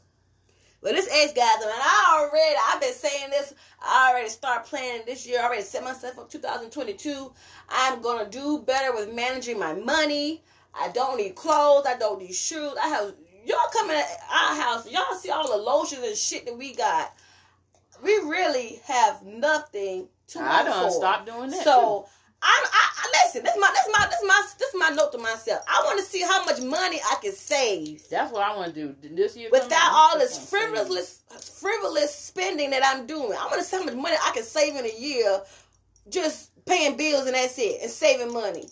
[0.81, 3.53] Well, this ex guys, and I already, I've been saying this.
[3.81, 5.39] I already start planning this year.
[5.41, 7.33] I already set myself up 2022.
[7.67, 10.43] I'm gonna do better with managing my money.
[10.79, 11.85] I don't need clothes.
[11.88, 12.73] I don't need shoes.
[12.81, 14.89] I have y'all coming at our house.
[14.89, 17.11] Y'all see all the lotions and shit that we got.
[18.03, 20.91] We really have nothing to I for.
[20.91, 21.63] stopped doing that.
[21.63, 22.11] So I'm,
[22.41, 23.43] I, I listen.
[23.43, 25.61] This my this my this my this my note to myself.
[25.67, 28.93] I want to see how much money I can save that's what I want to
[28.93, 29.49] do this year.
[29.51, 30.49] without all this save.
[30.49, 31.21] frivolous
[31.59, 33.33] frivolous spending that I'm doing.
[33.33, 35.41] I want to see how much money I can save in a year,
[36.09, 38.67] just paying bills and that's it, and saving money.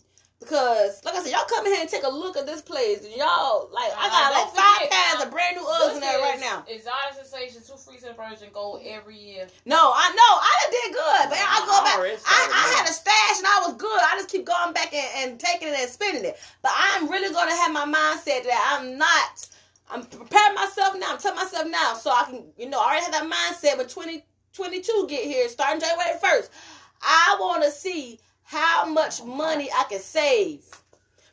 [0.46, 3.02] Because, like I said, y'all come in here and take a look at this place.
[3.04, 6.20] and Y'all, like, I Uh, got like five pairs of brand new Uggs in there
[6.22, 6.64] right now.
[6.70, 9.48] Exotic Sensations, two freaks and a virgin go every year.
[9.66, 11.98] No, I know I did good, but I go back.
[12.30, 13.90] I, I had a stash and I was good.
[14.00, 16.38] I just keep going back and, and taking it and spending it.
[16.62, 19.48] But I'm really gonna have my mindset that I'm not.
[19.90, 21.14] I'm preparing myself now.
[21.14, 23.78] I'm telling myself now so I can, you know, I already have that mindset.
[23.78, 26.50] But 2022 get here, starting January 1st,
[27.02, 30.64] I want to see how much money I can save.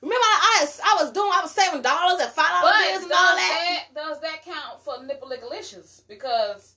[0.01, 3.13] Remember, I, I I was doing, I was saving dollars and five dollar bills and
[3.13, 3.85] all that.
[3.95, 6.03] that does that count for nipple-lickalicious?
[6.09, 6.75] Because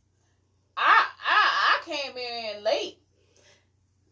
[0.78, 3.00] I I I came in late.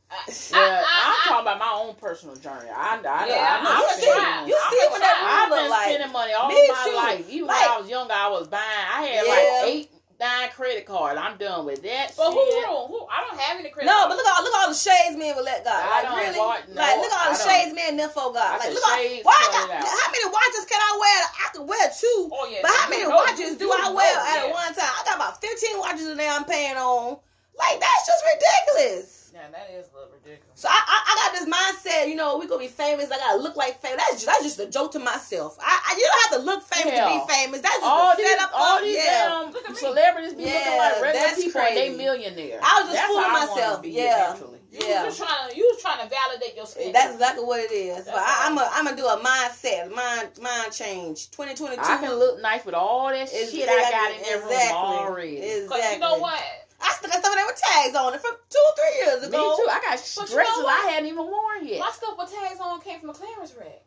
[0.10, 0.16] I,
[0.52, 2.70] Yeah, I, I'm I, talking about my own personal journey.
[2.70, 5.16] I, I, yeah, I, I'm, you I'm see, spending- you I'm see what that.
[5.46, 5.90] I've been like.
[5.90, 6.96] spending money all my too.
[6.96, 7.30] life.
[7.30, 8.64] Even Like- when I was younger, I was buying.
[8.64, 9.32] I had Yeah.
[9.34, 9.92] like eight,
[10.24, 11.20] nine credit cards.
[11.20, 12.16] I'm done with that.
[12.16, 12.64] but who, shit.
[12.64, 13.92] who who I don't have any credit.
[13.92, 14.08] No, cards.
[14.10, 15.76] but look at all look at all the shades men will let God.
[15.76, 18.24] I Like don't really, want- no, like look at all I the shades men nympho
[18.32, 18.48] got.
[18.48, 21.20] I Like look at shades why I got how many watches can I wear?
[21.44, 22.20] I can wear two.
[22.32, 22.64] Oh yeah.
[22.64, 24.56] But how many know, watches you- do you I know, wear at yeah.
[24.56, 24.88] one time?
[24.96, 27.20] I got about fifteen watches in there I'm paying on.
[27.60, 29.23] Like that's just ridiculous.
[29.34, 30.54] Yeah, that is a little ridiculous.
[30.62, 33.10] So I, I, I got this mindset, you know, we gonna be famous.
[33.10, 33.98] I gotta look like famous.
[33.98, 35.58] That's just, that's just a joke to myself.
[35.60, 37.62] I, I you don't have to look famous to be famous.
[37.62, 38.52] That's just All a these, setup.
[38.54, 39.26] all these yeah.
[39.42, 39.78] damn Look at me.
[39.78, 41.98] celebrities be looking like regular that's people and they crazy.
[41.98, 42.62] millionaires.
[42.64, 43.82] I was just That's fooling how I wanna myself.
[43.82, 44.30] Be Yeah.
[44.30, 44.60] eventually.
[44.70, 45.04] You Yeah.
[45.06, 46.94] was trying to you was trying to validate your spending.
[46.94, 48.06] That's exactly what it is.
[48.06, 51.30] But That's I, I'm a, I'm gonna do a mindset, mind mind change.
[51.32, 51.82] 2022.
[51.82, 54.78] I can look nice with all that is shit I got in that room exactly,
[54.78, 55.38] already.
[55.38, 55.82] Exactly.
[55.82, 56.42] Cause you know what?
[56.84, 59.40] I still got some of them with tags on it from two, three years ago.
[59.40, 59.70] Me too.
[59.72, 60.68] I got But you know?
[60.68, 61.80] I hadn't even worn yet.
[61.80, 63.82] My stuff with tags on came from a clearance rack.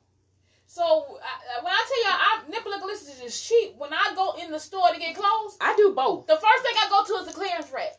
[0.67, 3.77] So I, when I tell y'all, I nipple lickalicious is cheap.
[3.79, 6.27] When I go in the store to get clothes, I do both.
[6.27, 7.97] the first thing I go to is the clearance rack.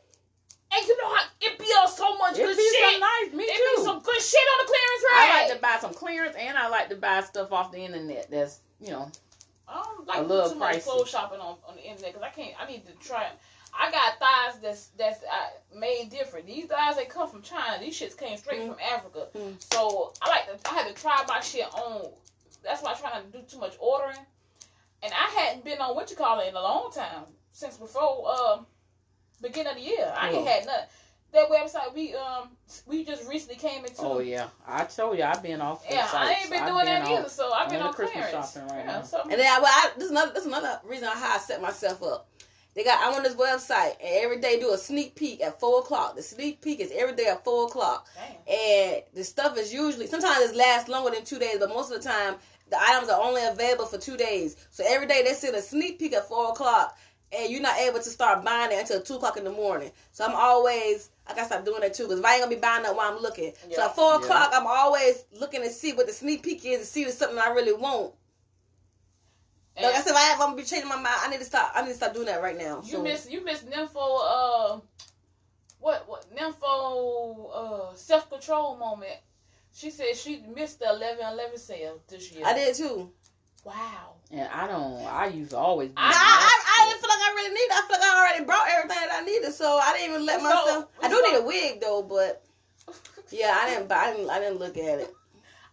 [0.73, 2.91] And you know how it be on so much It good be shit.
[2.91, 3.33] some nice.
[3.33, 3.81] Me it too.
[3.81, 5.17] be some good shit on the clearance rack.
[5.17, 8.29] I like to buy some clearance and I like to buy stuff off the internet
[8.29, 9.09] that's, you know,
[9.67, 12.29] I don't like do little too much clothes shopping on, on the internet because I
[12.29, 12.53] can't.
[12.61, 13.27] I need to try.
[13.79, 16.47] I got thighs that's that's uh, made different.
[16.47, 17.77] These thighs they come from China.
[17.79, 18.67] These shits came straight Mm.
[18.69, 19.27] from Africa.
[19.35, 19.55] Mm.
[19.73, 20.69] So I like to.
[20.71, 22.09] I had to try my shit on.
[22.63, 24.17] That's why I try not to do too much ordering.
[25.03, 28.25] And I hadn't been on what you call it in a long time since before
[28.27, 28.57] uh,
[29.41, 30.11] beginning of the year.
[30.17, 30.45] I ain't Oh.
[30.45, 30.87] had nothing.
[31.33, 32.49] that website we um
[32.87, 34.01] we just recently came into.
[34.01, 35.87] Oh yeah, I told you I've been off.
[35.87, 36.41] the Yeah, I sites.
[36.41, 37.29] ain't been I've doing that off either.
[37.29, 38.53] So I've been on on the Christmas clearance.
[38.53, 39.01] shopping right yeah, now.
[39.03, 41.37] So And then I, well, I, this is another this is another reason how I
[41.37, 42.27] set myself up.
[42.77, 45.79] They got I'm on this website and every day do a sneak peek at four
[45.79, 46.15] o'clock.
[46.15, 48.07] The sneak peek is every day at four o'clock.
[48.13, 48.55] Damn.
[48.55, 52.03] And the stuff is usually sometimes it lasts longer than two days, but most of
[52.03, 52.35] the time
[52.69, 54.57] the items are only available for two days.
[54.69, 56.95] So every day they send a sneak peek at four o'clock
[57.35, 59.89] and you're not able to start buying it until two o'clock in the morning.
[60.11, 62.61] So I'm always I gotta stop doing that too because if I ain't gonna be
[62.61, 63.53] buying that while I'm looking.
[63.73, 64.17] So at four Yeah.
[64.19, 67.17] o'clock I'm always looking to see what the sneak peek is to see if it's
[67.17, 68.13] something I really want.
[69.77, 71.37] And Like I said, if, I, if I'm gonna be changing my mind, I need
[71.39, 71.71] to stop.
[71.75, 72.81] I need to stop doing that right now.
[72.83, 74.79] you So miss you miss nympho uh
[75.79, 79.17] what what nympho uh self control moment.
[79.73, 82.43] She said she missed the eleven eleven sale this year.
[82.45, 83.11] I did too.
[83.63, 84.15] Wow.
[84.31, 85.05] And I don't.
[85.05, 85.89] I used to always.
[85.89, 87.71] Be I, I, I didn't feel like I really needed.
[87.73, 90.39] I feel like I already brought everything that I needed, so I didn't even let
[90.39, 90.85] So- myself.
[91.03, 92.43] I do so- need a wig though, but
[93.31, 93.87] yeah, I didn't.
[93.87, 94.29] buy I didn't.
[94.31, 95.13] I didn't look at it.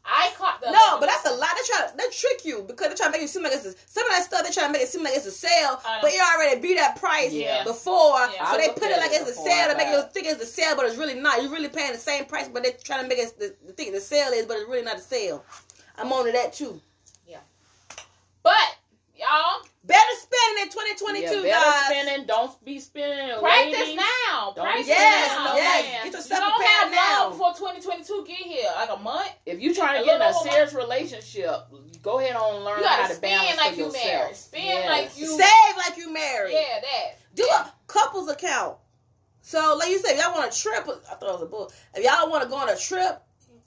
[0.07, 1.49] I caught the No, but that's a lot.
[1.57, 1.91] They try.
[1.97, 4.13] They trick you because they try to make it seem like it's a, some of
[4.13, 4.45] that stuff.
[4.45, 6.97] They try to make it seem like it's a sale, but it already be that
[6.97, 7.65] price Yeah.
[7.65, 8.21] before.
[8.35, 8.45] Yeah.
[8.51, 10.43] So I they put it like it's a sale to make buy you think it's
[10.43, 11.43] a sale, but it's really not.
[11.43, 13.93] You're really paying the same price, but they're trying to make it the, the thing
[13.93, 15.45] the sale is, but it's really not a sale.
[15.97, 16.19] I'm oh.
[16.21, 16.81] on to that too.
[17.27, 17.41] Yeah,
[18.43, 18.77] but
[19.17, 21.85] y'all Better spending in 2022, yeah, better guys.
[21.85, 22.27] spending.
[22.27, 23.31] Don't be spending.
[23.31, 23.97] and practice waiting.
[23.97, 24.53] now.
[24.57, 25.57] Don't Practice Yes, now.
[25.57, 25.85] yes.
[25.85, 25.93] man.
[25.93, 27.21] Get You yourself don't prepared have now.
[27.21, 28.71] long before 2022 get here.
[28.77, 29.31] Like a month.
[29.45, 31.55] If you trying to get in a little over serious relationship,
[32.01, 34.05] go ahead on and learn You how gotta to balance spend like for you yourself.
[34.07, 34.37] married.
[34.37, 34.89] Spend Yes.
[34.89, 35.27] like you.
[35.27, 36.53] Save like you married.
[36.55, 37.19] Yeah, that.
[37.35, 38.79] Do a couples account.
[39.43, 41.71] So, like you said, if y'all want a trip, I thought it was a bull.
[41.95, 43.21] If y'all want to go on a trip,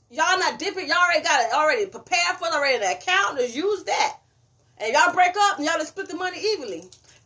[0.10, 0.88] y'all not dipping.
[0.88, 3.38] Y'all already got it already prepared for it, already in the account.
[3.38, 4.18] Just use that.
[4.80, 6.84] And y'all break up, and y'all just split the money evenly.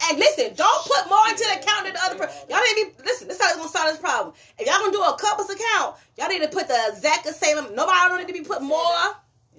[0.09, 2.49] And listen, don't put more into the account than the other person.
[2.49, 3.27] Y'all need to be listen.
[3.27, 4.33] This is how it's gonna solve this problem.
[4.57, 7.57] If y'all gonna do a couples account, y'all need to put the exact same.
[7.75, 8.81] Nobody don't need to be putting more.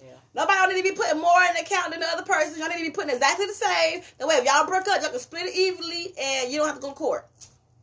[0.03, 0.19] Yeah.
[0.35, 2.59] Nobody don't need to be putting more in the account than the other person.
[2.59, 4.03] Y'all need to be putting exactly the same.
[4.19, 6.77] That way, if y'all break up, y'all can split it evenly, and you don't have
[6.77, 7.29] to go to court.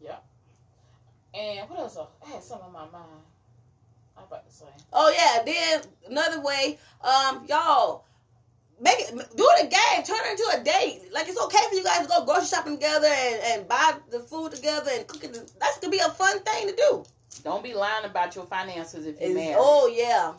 [0.01, 0.17] Yeah.
[1.33, 1.97] And what else?
[1.97, 3.23] I had something on my mind.
[4.17, 4.65] I about to say.
[4.91, 5.43] Oh yeah.
[5.45, 8.03] Then another way, um, y'all
[8.81, 10.03] make it do the game.
[10.03, 11.01] Turn it into a date.
[11.13, 14.19] Like it's okay for you guys to go grocery shopping together and, and buy the
[14.19, 15.51] food together and cook it.
[15.59, 17.03] That's gonna be a fun thing to do.
[17.43, 19.55] Don't be lying about your finances if you're It's- married.
[19.59, 20.33] oh yeah.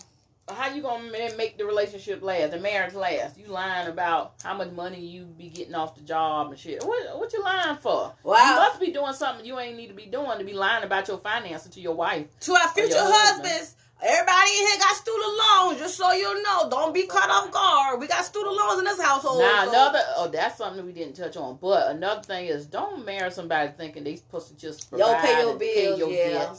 [0.53, 3.39] How you gonna make the relationship last, the marriage last?
[3.39, 6.83] You lying about how much money you be getting off the job and shit.
[6.83, 8.13] What what you lying for?
[8.25, 8.35] Wow.
[8.37, 11.07] You must be doing something you ain't need to be doing to be lying about
[11.07, 12.27] your finances to your wife.
[12.41, 13.49] To our future husbands.
[13.49, 13.75] husband.
[14.03, 16.69] Everybody in here got student loans, just so you know.
[16.71, 18.01] Don't be caught off guard.
[18.01, 19.41] We got student loans in this household.
[19.41, 21.59] now so- another oh that's something we didn't touch on.
[21.61, 25.41] But another thing is don't marry somebody thinking they supposed to just Yo, provide pay
[25.41, 26.55] your bills, your yeah.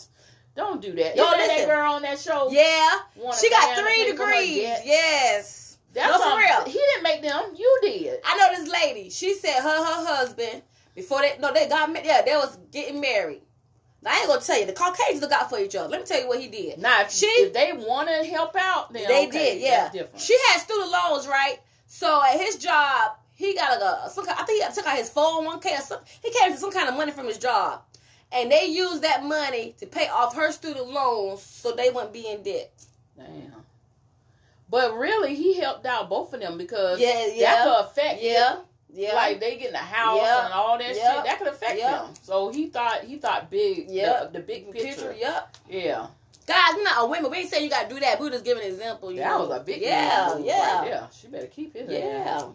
[0.56, 1.16] Don't do that.
[1.16, 1.68] Yo, Isn't that listen.
[1.70, 2.50] that girl on that show?
[2.52, 3.32] Yeah.
[3.40, 4.58] She got three pay degrees.
[4.86, 5.78] Yes.
[5.94, 6.66] That's No, for real.
[6.66, 7.44] He didn't make them.
[7.56, 8.20] You did.
[8.26, 9.10] I know this lady.
[9.10, 10.62] She said her her husband
[10.96, 13.42] before they no they got yeah they was getting married.
[14.06, 15.90] I ain't gonna tell you the Caucasians look out for each other.
[15.90, 16.80] Let me tell you what he did.
[16.80, 20.04] Now, if, She- if they want to help out, then they okay, did, yeah.
[20.18, 21.58] She had student loans, right?
[21.86, 24.98] So at his job, he got like a some kind, I think he took out
[24.98, 26.08] his phone oh one k or something.
[26.24, 27.82] He came some kind of money from his job,
[28.32, 32.28] and they used that money to pay off her student loans so they wouldn't be
[32.28, 32.72] in debt.
[33.18, 33.54] Damn.
[34.70, 37.56] But really, he helped out both of them because Yeah, yeah.
[37.56, 38.58] that could affect Yeah,
[38.94, 39.14] yeah.
[39.14, 40.46] like they get in the house Yeah.
[40.46, 41.16] and all that Yeah.
[41.16, 41.26] shit.
[41.26, 41.92] That could affect Yeah.
[41.92, 42.14] them.
[42.24, 43.90] So he thought he thought big.
[43.90, 44.24] Yeah.
[44.26, 44.88] The, the big picture.
[44.88, 45.16] picture.
[45.18, 45.58] Yep.
[45.70, 46.08] Yeah.
[46.48, 47.32] Guys, we're not a women.
[47.32, 48.20] We ain't saying you gotta do that.
[48.20, 49.12] Just giving an example.
[49.12, 49.46] You That know.
[49.46, 51.08] was a big yeah, yeah, Right there.
[51.14, 52.00] She better keep his yeah.
[52.26, 52.46] ass.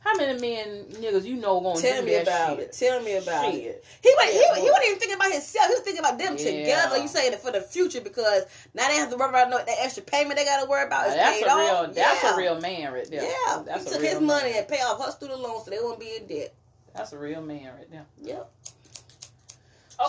[0.00, 2.68] How many men niggas you know gonna Tell do me that about shit?
[2.68, 2.72] it.
[2.72, 3.64] Tell me about Shit.
[3.64, 3.84] it.
[4.02, 5.66] He wasn't, Yeah, he, he wasn't even thinking about himself.
[5.68, 6.44] He was thinking about them Yeah.
[6.44, 6.98] together.
[6.98, 9.68] You saying it for the future because now they have to worry about no, that
[9.78, 11.06] extra payment they got to worry about.
[11.06, 11.58] Now, is that's paid a off.
[11.86, 11.94] real.
[11.94, 12.34] That's yeah.
[12.34, 13.22] a real man right there.
[13.22, 14.58] Yeah, That's he a took real his money man.
[14.60, 16.54] and pay off her student loans so they won't be in debt.
[16.94, 18.06] That's a real man right there.
[18.22, 18.50] Yep.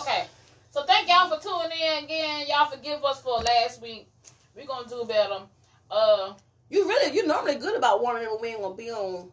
[0.00, 0.24] Okay.
[0.70, 2.46] So thank y'all for tuning in again.
[2.48, 4.08] Y'all forgive us for last week.
[4.56, 5.40] We're gonna do better.
[5.90, 6.32] Uh
[6.72, 9.30] You really, you normally good about warning them when we ain't gonna be on.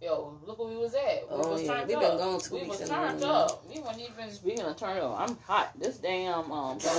[0.00, 1.28] yo, look where we was at.
[1.28, 1.74] We Oh, was yeah.
[1.74, 2.00] turned We up.
[2.00, 3.64] been gone two we weeks was in a turned up.
[3.68, 5.78] We weren't even Speaking of turn up, I'm hot.
[5.78, 6.78] This damn um.
[6.84, 6.94] yeah,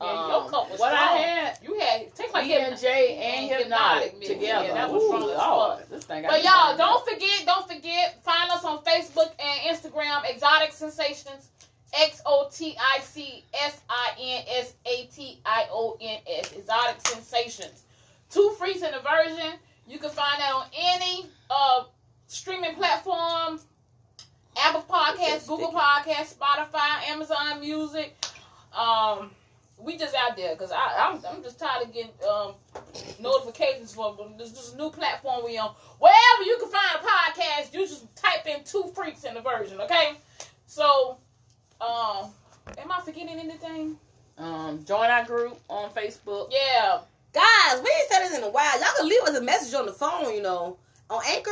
[0.00, 3.52] your um, cup was what I had, You had take my E and J and
[3.52, 4.64] and Hpnotiq Hpnotiq together.
[4.66, 5.88] Yeah, that was Ooh, strong as fuck.
[5.90, 10.24] This thing But y'all, turned don't forget, don't forget, find us on Facebook and Instagram,
[10.30, 11.50] Exotic Sensations,
[12.00, 16.52] X O T I C S I N S A T I O N S,
[16.52, 17.82] Exotic Sensations.
[18.32, 19.52] Two Freaks in the version.
[19.86, 21.84] You can find that on any uh
[22.26, 23.60] streaming platform,
[24.56, 28.16] Apple Podcasts, Google Podcasts, Spotify, Amazon Music.
[28.76, 29.30] Um,
[29.78, 32.52] we just out there because I'm I'm just tired of getting um
[33.20, 35.74] notifications for this, this new platform we on.
[35.98, 39.80] Wherever you can find a podcast, you just type in two freaks and a virgin,
[39.80, 40.12] okay?
[40.66, 41.18] So,
[41.80, 42.30] um,
[42.78, 43.96] am I forgetting anything?
[44.38, 46.50] Um, join our group on Facebook.
[46.50, 47.00] Yeah,
[47.32, 48.78] Guys, we ain't said this in a while.
[48.78, 50.76] Y'all can leave us a message on the phone, you know,
[51.08, 51.50] on Anchor.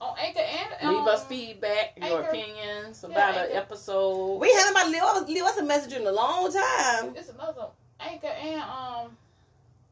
[0.00, 2.28] on Anchor and Leave um, us feedback, your Anchor.
[2.30, 4.38] opinions Yeah, about an episode.
[4.38, 7.14] We haven't about leave us, leave us a message in a long time.
[7.16, 7.66] It's another
[8.00, 9.16] Anchor and um,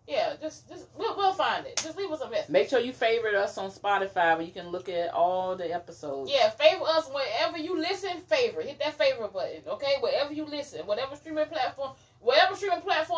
[0.09, 1.81] yeah, just just we'll, we'll find it.
[1.83, 2.49] Just leave us a message.
[2.49, 6.31] Make sure you favorite us on Spotify where you can look at all the episodes.
[6.33, 8.11] Yeah, favor us wherever you listen.
[8.29, 9.63] Favorite, hit that favorite button.
[9.67, 11.93] Okay, wherever you listen, whatever streaming platform, whatever streaming platform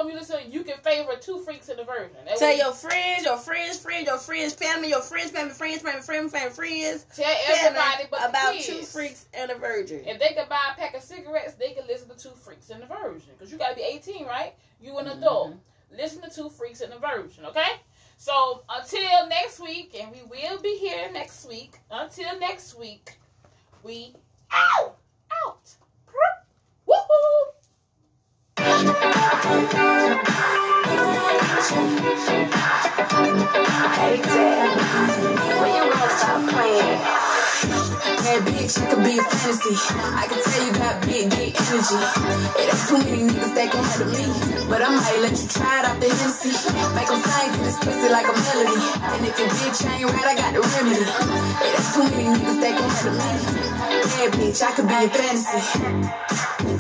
[0.08, 2.16] you listen, you can favor two freaks and a virgin.
[2.24, 6.02] That Tell your friends, your friends, friends, your friends, family, your friends, family, friends, family,
[6.02, 7.06] friends, family, friends.
[7.14, 10.02] tell everybody but about two freaks and a virgin.
[10.06, 12.82] If they could buy a pack of cigarettes, they could listen to Two Freaks and
[12.82, 13.30] a Virgin.
[13.36, 14.54] Because you got to be 18, right?
[14.80, 15.18] You an mm-hmm.
[15.18, 15.54] adult.
[15.96, 17.80] Listen to Two Freaks and a Virgin, okay?
[18.16, 21.78] So until next week, and we will be here next week.
[21.90, 23.18] Until next week,
[23.82, 24.14] we
[24.50, 24.96] out.
[25.46, 25.77] Out.
[29.30, 29.36] Hey,
[34.22, 34.70] Dad,
[35.60, 37.00] when you gonna stop playing?
[38.28, 39.72] Bad bitch, I could be a fantasy.
[40.12, 41.96] I can tell you got big, big energy.
[42.60, 44.68] It ain't too many niggas that can handle me.
[44.68, 46.52] But I might let you try it out the Hennessy.
[46.92, 48.76] Make 'em sing to this pussy like a melody.
[49.16, 51.08] And if your bitch ain't right, I got the remedy.
[51.08, 53.32] It ain't too many niggas that can handle me.
[54.12, 56.28] Bad bitch, I could be a fantasy.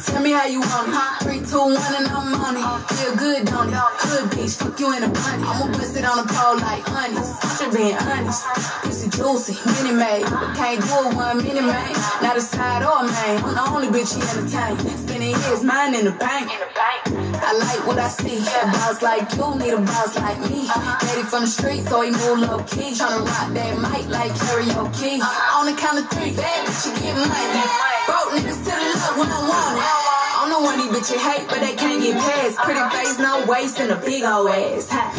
[0.04, 0.94] Tell me how you want it.
[0.94, 1.24] Huh?
[1.24, 2.92] Three, two, one, and I'm on it.
[2.92, 3.82] Feel good, don't it?
[4.04, 5.42] Good bitch, fuck you in a bunny.
[5.42, 7.34] I'ma bust it on the pole like honest.
[7.60, 8.44] I'm being honest.
[8.82, 10.24] Pussy juicy, mini made.
[10.54, 11.92] Can't do it one mini man.
[12.22, 13.38] Not a side or a main.
[13.44, 14.78] I'm the only bitch he entertain.
[14.98, 16.50] Spending his mind in the bank.
[16.50, 18.38] I like what I see.
[18.38, 20.66] A boss like you need a boss like me.
[20.68, 20.98] Uh-huh.
[21.06, 22.92] Daddy from the street, so he move low key.
[22.92, 25.20] Tryna rock that mic like karaoke.
[25.20, 25.58] Uh-huh.
[25.58, 27.62] On the count of three, bad bitch, you get money.
[28.06, 30.17] Broke niggas to the left when I want it.
[30.58, 32.58] The one these bitches hate, but they can't get past.
[32.66, 34.90] Pretty face, no waist, and a big old ass.
[34.90, 35.14] Ha.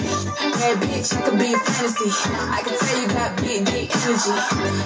[0.59, 2.11] Bad bitch, I could be a fantasy.
[2.51, 4.35] I can tell you got big, big energy.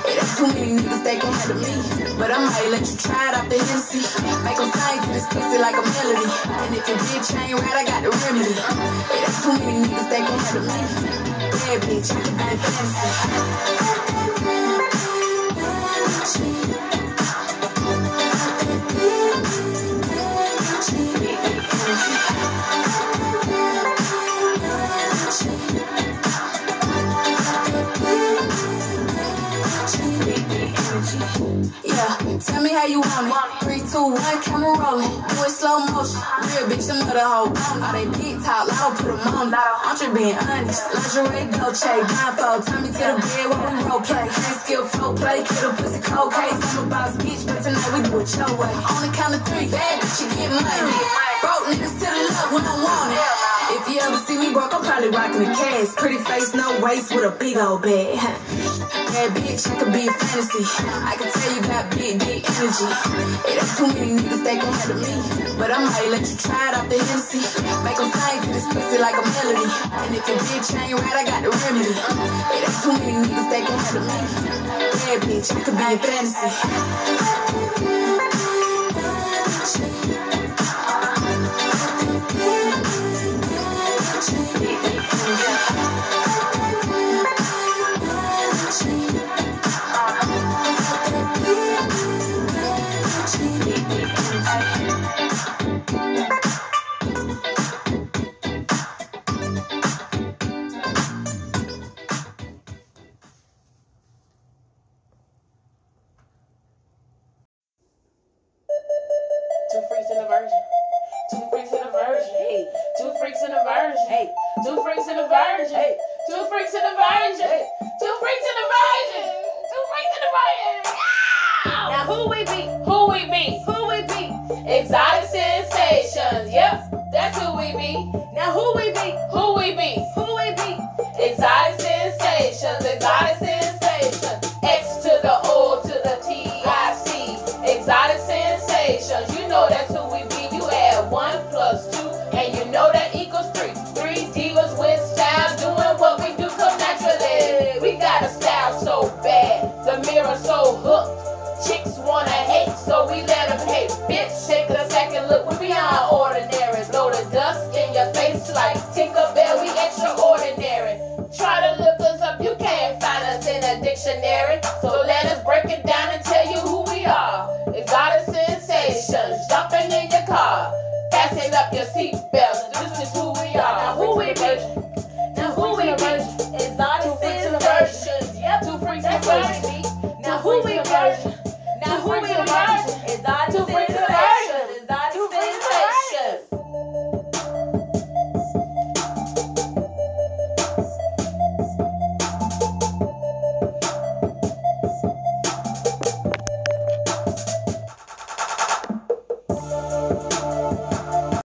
[0.05, 1.73] It ain't too many niggas that can handle me.
[2.21, 4.05] But I might let you try it off the Hennessy.
[4.45, 6.21] Make 'em sing to this pussy like a melody.
[6.21, 8.53] And if your bitch ain't right, I got the remedy.
[8.53, 10.85] It ain't too many niggas that can handle me.
[11.49, 13.33] Bad bitch, I could be a fantasy.
[31.03, 33.35] Yeah, tell me how you want it.
[33.59, 35.11] Three, two, one, camera rolling.
[35.11, 36.23] Do it slow motion.
[36.47, 37.83] Real bitch, of the whole bone.
[37.83, 39.51] All they big talk, lotto put them on.
[39.51, 40.79] I'm just being honest.
[40.95, 42.63] Lingerie, Dolce, blindfold.
[42.63, 44.31] Tie me to the bed while we role play.
[44.31, 46.55] Can't skill flow play, kid a pussy cold case.
[46.71, 48.71] I'm a boss bitch, but tonight we do it your way.
[48.71, 51.03] On the count of three, bad bitch, you get money.
[51.43, 53.51] Broke niggas to the left when I want it.
[53.75, 55.91] If you ever see me broke, I'm probably rocking the cash.
[55.99, 58.72] Pretty face, no waist, with a big old bag.
[59.13, 60.65] Bad bitch, I could be a fantasy.
[60.89, 62.89] I can tell you got big, big energy.
[63.45, 65.13] It ain't too many niggas that can handle me.
[65.53, 67.45] But I might let you try it off the Hennessy.
[67.85, 69.69] Make 'em sing to this pussy like a melody.
[70.01, 71.93] And if your bitch ain't right, I got the remedy.
[71.93, 74.17] It ain't too many niggas that can handle me.
[74.97, 76.49] Bad bitch, I could be a fantasy.